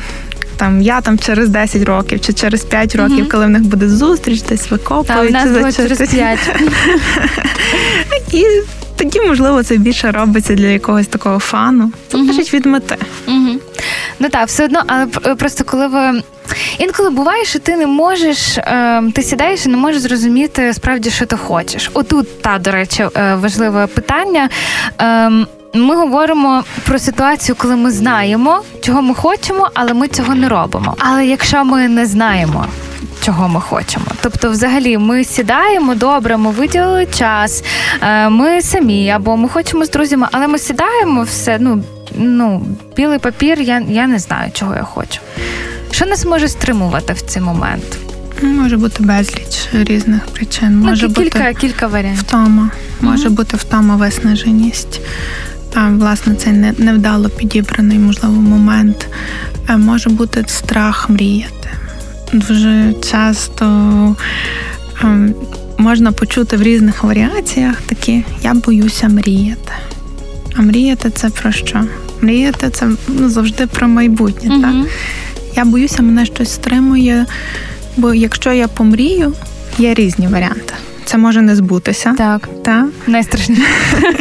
там 0.58 0.82
я 0.82 1.02
там 1.02 1.20
через 1.20 1.50
10 1.50 1.84
років 1.84 2.22
чи 2.22 2.34
через 2.34 2.64
5 2.64 2.96
років, 2.96 3.18
mm-hmm. 3.18 3.28
коли 3.28 3.46
в 3.46 3.50
них 3.50 3.62
буде 3.62 3.90
зустріч, 3.90 4.42
десь 4.42 4.72
викопують. 4.72 5.32
Та, 5.32 5.72
через 5.72 6.10
5. 6.10 6.40
І 8.32 8.46
тоді, 8.96 9.22
можливо, 9.22 9.64
це 9.64 9.78
більше 9.78 10.12
робиться 10.12 10.56
для 10.56 10.68
якогось 10.68 11.08
такого 11.08 11.40
фану. 11.40 11.92
Залежить 12.12 12.54
mm-hmm. 12.54 12.54
від 12.54 12.66
мети. 12.66 12.98
Ну 14.20 14.30
так, 14.30 14.48
все 14.48 14.66
одно, 14.66 14.84
але 14.88 15.06
просто 15.36 15.64
коли 15.64 15.88
ви. 15.88 16.22
Інколи 16.78 17.10
буває, 17.10 17.46
що 17.46 17.60
ти 17.60 17.76
не 17.76 17.88
можеш, 17.88 18.58
е, 18.58 19.04
ти 19.16 19.24
сідаєш 19.24 19.66
і 19.66 19.70
не 19.70 19.78
можеш 19.78 20.02
зрозуміти 20.02 20.74
справді, 20.74 21.10
що 21.10 21.26
ти 21.26 21.38
хочеш. 21.38 21.92
Отут, 21.94 22.42
та, 22.42 22.58
до 22.58 22.72
речі, 22.72 23.08
е, 23.16 23.36
важливе 23.36 23.88
питання. 23.88 24.50
Ем, 24.98 25.48
ми 25.74 25.96
говоримо 25.96 26.64
про 26.86 27.00
ситуацію, 27.00 27.56
коли 27.60 27.76
ми 27.76 27.92
знаємо, 27.92 28.62
чого 28.82 29.02
ми 29.02 29.16
хочемо, 29.16 29.70
але 29.74 29.94
ми 29.94 30.08
цього 30.08 30.36
не 30.36 30.50
робимо. 30.50 30.96
Але 31.00 31.26
якщо 31.26 31.66
ми 31.66 31.88
не 31.88 32.06
знаємо, 32.06 32.66
чого 33.22 33.48
ми 33.48 33.62
хочемо. 33.62 34.06
Тобто, 34.22 34.50
взагалі, 34.50 34.98
ми 34.98 35.24
сідаємо 35.24 35.96
добре, 35.96 36.38
ми 36.38 36.52
виділили 36.52 37.06
час, 37.06 37.64
е, 38.02 38.30
ми 38.30 38.62
самі 38.62 39.10
або 39.10 39.38
ми 39.38 39.50
хочемо 39.50 39.86
з 39.86 39.90
друзями, 39.90 40.28
але 40.32 40.48
ми 40.48 40.60
сідаємо 40.60 41.24
все. 41.24 41.58
Ну 41.60 41.84
ну 42.16 42.66
білий 42.96 43.20
папір. 43.20 43.62
Я, 43.62 43.84
я 43.90 44.08
не 44.08 44.20
знаю, 44.20 44.52
чого 44.54 44.76
я 44.76 44.84
хочу. 44.84 45.20
Що 45.92 46.06
нас 46.06 46.26
може 46.26 46.48
стримувати 46.48 47.14
в 47.14 47.22
цей 47.22 47.42
момент? 47.42 47.98
Може 48.42 48.78
бути 48.78 49.04
безліч 49.04 49.68
різних 49.74 50.26
причин. 50.26 50.80
Ну, 50.80 50.94
кілька, 50.94 51.08
бути 51.08 51.56
кілька 51.62 51.88
варіантів. 51.88 52.24
Втома, 52.24 52.70
може 53.02 53.28
mm-hmm. 53.28 53.32
бути 53.32 53.58
втома, 53.58 53.96
виснаженість. 53.96 55.02
Там, 55.74 56.00
Власне, 56.00 56.36
цей 56.36 56.54
невдало 56.78 57.30
підібраний, 57.30 58.00
можливо, 58.00 58.36
момент. 58.36 59.08
Може 59.70 60.10
бути 60.10 60.44
страх 60.48 61.10
мріяти. 61.10 61.70
Дуже 62.34 62.94
часто 63.12 64.16
можна 65.78 66.12
почути 66.12 66.58
в 66.58 66.64
різних 66.64 67.04
варіаціях 67.04 67.82
такі 67.82 68.26
я 68.42 68.54
боюся 68.54 69.10
мріяти. 69.10 69.72
А 70.58 70.62
мріяти 70.62 71.10
це 71.10 71.30
про 71.30 71.52
що? 71.52 71.84
Мріяти 72.22 72.70
це 72.70 72.88
ну, 73.08 73.30
завжди 73.30 73.68
про 73.68 73.88
майбутнє. 73.88 74.50
Mm-hmm. 74.50 74.62
так? 74.62 74.92
Я 75.56 75.66
боюся, 75.66 76.02
мене 76.02 76.26
щось 76.26 76.54
стримує, 76.54 77.26
бо 77.98 78.14
якщо 78.14 78.52
я 78.52 78.68
помрію, 78.68 79.34
є 79.78 79.94
різні 79.94 80.28
варіанти. 80.28 80.74
Це 81.06 81.18
може 81.18 81.42
не 81.42 81.56
збутися. 81.56 82.16
Так. 82.18 82.50
Та? 82.64 82.88
Найстрашніше. 83.08 83.62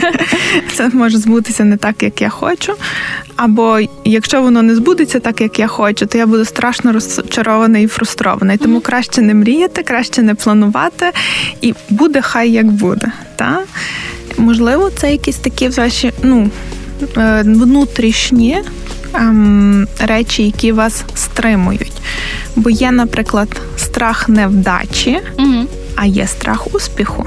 Це 0.75 0.90
може 0.92 1.18
збутися 1.18 1.64
не 1.64 1.77
так, 1.77 2.03
як 2.03 2.22
я 2.22 2.29
хочу. 2.29 2.75
Або 3.37 3.79
якщо 4.05 4.42
воно 4.42 4.62
не 4.62 4.75
збудеться 4.75 5.20
так, 5.20 5.40
як 5.40 5.59
я 5.59 5.66
хочу, 5.66 6.07
то 6.07 6.18
я 6.18 6.27
буду 6.27 6.44
страшно 6.44 6.92
розчарований 6.92 7.85
і 7.85 7.87
фрустрований. 7.87 8.57
Тому 8.57 8.81
краще 8.81 9.22
не 9.22 9.35
мріяти, 9.35 9.83
краще 9.83 10.22
не 10.22 10.35
планувати, 10.35 11.12
і 11.61 11.75
буде 11.90 12.20
хай 12.22 12.51
як 12.51 12.66
буде. 12.66 13.12
Та? 13.37 13.59
Можливо, 14.37 14.90
це 14.90 15.12
якісь 15.12 15.37
такі 15.37 15.68
ваші 15.68 16.12
ну, 16.22 16.51
е, 17.16 17.42
внутрішні 17.46 18.62
ем, 19.14 19.88
речі, 19.99 20.42
які 20.42 20.72
вас 20.72 21.05
стримують. 21.14 21.92
Бо 22.57 22.70
є, 22.70 22.90
наприклад, 22.92 23.49
страх 23.77 24.29
невдачі, 24.29 25.18
угу. 25.38 25.66
а 25.96 26.07
є 26.07 26.27
страх 26.27 26.75
успіху. 26.75 27.27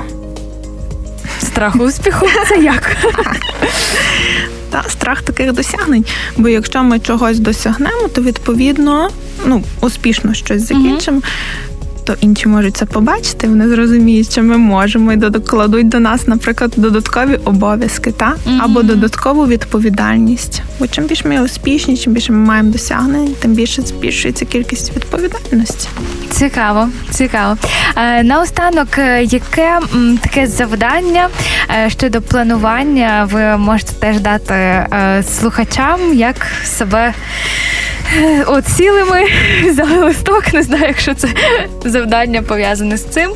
Страх 1.39 1.75
успіху 1.75 2.25
це 2.49 2.57
як? 2.57 2.97
Та 4.69 4.83
страх 4.89 5.21
таких 5.21 5.53
досягнень. 5.53 6.05
Бо 6.37 6.49
якщо 6.49 6.83
ми 6.83 6.99
чогось 6.99 7.39
досягнемо, 7.39 8.07
то 8.13 8.21
відповідно 8.21 9.09
ну, 9.45 9.63
успішно 9.81 10.33
щось 10.33 10.61
закінчимо. 10.61 11.17
Mm-hmm 11.19 11.68
то 12.09 12.15
інші 12.21 12.47
можуть 12.47 12.77
це 12.77 12.85
побачити. 12.85 13.47
Вони 13.47 13.67
зрозуміють, 13.67 14.31
що 14.31 14.43
ми 14.43 14.57
можемо 14.57 15.13
і 15.13 15.15
докладуть 15.15 15.89
до 15.89 15.99
нас, 15.99 16.27
наприклад, 16.27 16.73
додаткові 16.77 17.39
обов'язки, 17.45 18.11
та 18.11 18.25
mm-hmm. 18.25 18.59
або 18.61 18.83
додаткову 18.83 19.47
відповідальність. 19.47 20.61
Бо 20.79 20.87
чим 20.87 21.05
більше 21.05 21.27
ми 21.27 21.41
успішні, 21.41 21.97
чим 21.97 22.13
більше 22.13 22.31
ми 22.31 22.37
маємо 22.37 22.71
досягнень, 22.71 23.35
тим 23.39 23.53
більше 23.53 23.81
збільшується 23.81 24.45
кількість 24.45 24.95
відповідальності. 24.95 25.89
Цікаво, 26.31 26.89
цікаво. 27.09 27.57
Е, 27.95 28.23
наостанок, 28.23 28.97
е, 28.97 29.23
яке 29.23 29.79
таке 30.21 30.47
завдання 30.47 31.29
е, 31.85 31.89
щодо 31.89 32.21
планування 32.21 33.29
ви 33.31 33.57
можете 33.57 33.93
теж 33.93 34.19
дати 34.19 34.85
слухачам, 35.39 36.13
як 36.13 36.35
себе 36.63 37.13
От 38.47 38.67
сіли 38.67 39.03
ми, 39.03 39.25
взяли 39.71 40.03
листок, 40.03 40.53
не 40.53 40.63
знаю, 40.63 40.83
якщо 40.87 41.13
це 41.13 41.27
завдання 41.85 42.41
пов'язане 42.41 42.97
з 42.97 43.03
цим. 43.03 43.31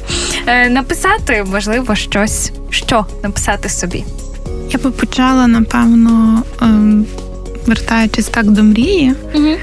Е, 0.48 0.70
написати, 0.70 1.46
можливо, 1.52 1.96
щось, 1.96 2.52
що 2.70 3.06
написати 3.24 3.70
собі. 3.70 4.04
Я 4.72 4.80
би 4.80 4.92
почала, 4.92 5.48
напевно, 5.48 6.44
ем, 6.62 7.06
вертаючись 7.68 8.28
так 8.28 8.52
до 8.52 8.64
мрії, 8.64 9.14
угу. 9.34 9.56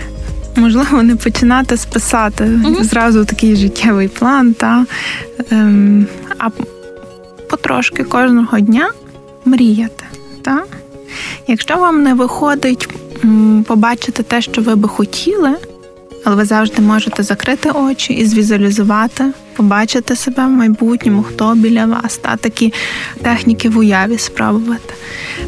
можливо, 0.57 1.03
не 1.03 1.16
починати 1.16 1.77
списати 1.77 2.44
угу. 2.64 2.85
зразу 2.85 3.25
такий 3.25 3.57
життєвий 3.57 4.09
план, 4.09 4.55
та, 4.55 4.87
ем, 5.51 6.07
а 6.38 6.49
потрошки 7.51 8.05
кожного 8.05 8.61
дня 8.61 8.90
мріяти. 9.44 10.05
Та? 10.42 10.62
Якщо 11.46 11.77
вам 11.77 12.03
не 12.03 12.14
виходить 12.14 12.88
побачити 13.66 14.22
те, 14.22 14.42
що 14.42 14.62
ви 14.62 14.74
би 14.74 14.88
хотіли, 14.88 15.56
але 16.24 16.37
ви 16.37 16.44
завжди 16.44 16.83
можете 16.83 17.22
закрити 17.22 17.70
очі 17.70 18.12
і 18.12 18.26
звізуалізувати, 18.26 19.24
побачити 19.56 20.16
себе 20.16 20.46
в 20.46 20.50
майбутньому, 20.50 21.22
хто 21.22 21.54
біля 21.54 21.87
вас, 21.87 22.16
та 22.16 22.37
такі 22.37 22.72
техніки 23.22 23.68
в 23.68 23.78
уяві 23.78 24.18
спробувати. 24.18 24.94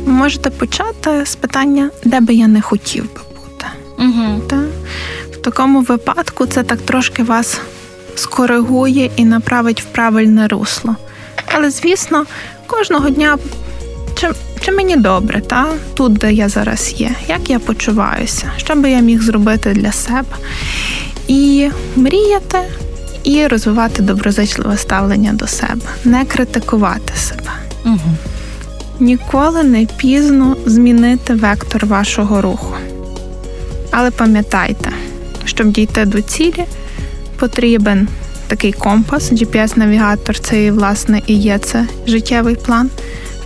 Ви 0.05 0.13
можете 0.13 0.51
почати 0.51 1.27
з 1.27 1.37
питання, 1.37 1.91
де 2.05 2.21
би 2.21 2.35
я 2.35 2.47
не 2.47 2.61
хотів 2.61 3.03
би 3.03 3.21
бути. 3.37 3.67
Угу. 3.99 4.41
Та? 4.49 4.63
В 5.33 5.37
такому 5.37 5.81
випадку 5.81 6.47
це 6.47 6.63
так 6.63 6.81
трошки 6.81 7.23
вас 7.23 7.61
скоригує 8.15 9.11
і 9.17 9.25
направить 9.25 9.83
в 9.83 9.85
правильне 9.85 10.49
русло. 10.49 10.97
Але, 11.55 11.71
звісно, 11.71 12.27
кожного 12.67 13.11
дня 13.11 13.39
чи 14.65 14.73
мені 14.73 14.97
добре, 14.97 15.41
та 15.41 15.67
тут, 15.95 16.13
де 16.13 16.33
я 16.33 16.49
зараз 16.49 16.95
є, 16.97 17.11
як 17.29 17.51
я 17.51 17.59
почуваюся, 17.59 18.53
що 18.57 18.75
би 18.75 18.91
я 18.91 19.01
міг 19.01 19.23
зробити 19.23 19.73
для 19.73 19.93
себе. 19.93 20.37
І 21.29 21.71
мріяти, 21.97 22.59
і 23.25 23.47
розвивати 23.47 24.03
доброзичливе 24.03 24.77
ставлення 24.77 25.33
до 25.33 25.47
себе, 25.47 25.81
не 26.05 26.25
критикувати 26.25 27.15
себе. 27.17 27.51
Угу. 27.85 28.17
Ніколи 29.01 29.63
не 29.63 29.87
пізно 29.97 30.57
змінити 30.67 31.35
вектор 31.35 31.87
вашого 31.87 32.43
руху. 32.43 32.75
Але 33.91 34.11
пам'ятайте, 34.11 34.91
щоб 35.45 35.73
дійти 35.73 36.05
до 36.05 36.23
цілі, 36.23 36.65
потрібен 37.39 38.09
такий 38.47 38.73
компас, 38.73 39.33
GPS-навігатор 39.33 40.41
це, 40.41 40.71
власне, 40.71 41.23
і 41.27 41.35
є 41.35 41.59
це 41.59 41.87
життєвий 42.07 42.55
план 42.55 42.91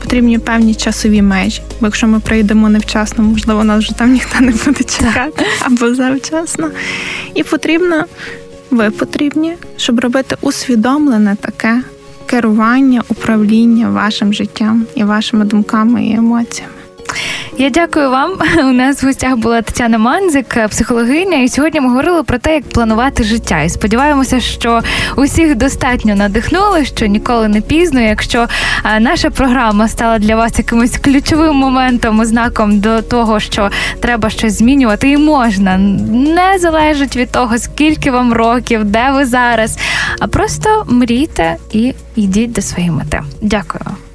потрібні 0.06 0.38
певні 0.38 0.74
часові 0.74 1.22
межі. 1.22 1.62
Бо 1.80 1.86
якщо 1.86 2.06
ми 2.06 2.20
прийдемо 2.20 2.68
невчасно, 2.68 3.24
можливо, 3.24 3.64
нас 3.64 3.78
вже 3.78 3.94
там 3.94 4.12
ніхто 4.12 4.40
не 4.40 4.52
буде 4.52 4.84
чекати 4.84 5.44
або 5.60 5.94
завчасно. 5.94 6.70
І 7.34 7.42
потрібно, 7.42 8.04
ви 8.70 8.90
потрібні, 8.90 9.52
щоб 9.76 10.00
робити 10.00 10.36
усвідомлене 10.40 11.36
таке 11.40 11.82
керування, 12.26 13.02
управління 13.08 13.90
вашим 13.90 14.34
життям 14.34 14.86
і 14.94 15.04
вашими 15.04 15.44
думками 15.44 16.04
і 16.04 16.16
емоціями. 16.16 16.75
Я 17.58 17.70
дякую 17.70 18.10
вам. 18.10 18.32
У 18.58 18.72
нас 18.72 19.02
в 19.02 19.06
гостях 19.06 19.36
була 19.36 19.62
Тетяна 19.62 19.98
Манзик, 19.98 20.68
психологиня, 20.68 21.36
і 21.38 21.48
сьогодні 21.48 21.80
ми 21.80 21.88
говорили 21.88 22.22
про 22.22 22.38
те, 22.38 22.54
як 22.54 22.68
планувати 22.68 23.24
життя. 23.24 23.62
І 23.62 23.68
сподіваємося, 23.68 24.40
що 24.40 24.80
усіх 25.16 25.54
достатньо 25.54 26.14
надихнули, 26.14 26.84
що 26.84 27.06
ніколи 27.06 27.48
не 27.48 27.60
пізно. 27.60 28.00
Якщо 28.00 28.46
наша 29.00 29.30
програма 29.30 29.88
стала 29.88 30.18
для 30.18 30.36
вас 30.36 30.58
якимось 30.58 30.98
ключовим 30.98 31.56
моментом, 31.56 32.24
знаком 32.24 32.80
до 32.80 33.02
того, 33.02 33.40
що 33.40 33.70
треба 34.00 34.30
щось 34.30 34.58
змінювати, 34.58 35.10
і 35.10 35.16
можна 35.16 35.78
не 35.78 36.58
залежить 36.58 37.16
від 37.16 37.30
того, 37.30 37.58
скільки 37.58 38.10
вам 38.10 38.32
років, 38.32 38.84
де 38.84 39.10
ви 39.10 39.24
зараз, 39.24 39.78
а 40.20 40.26
просто 40.26 40.84
мрійте 40.88 41.56
і 41.72 41.94
йдіть 42.16 42.52
до 42.52 42.62
своєї 42.62 42.90
мети. 42.90 43.20
Дякую. 43.42 44.05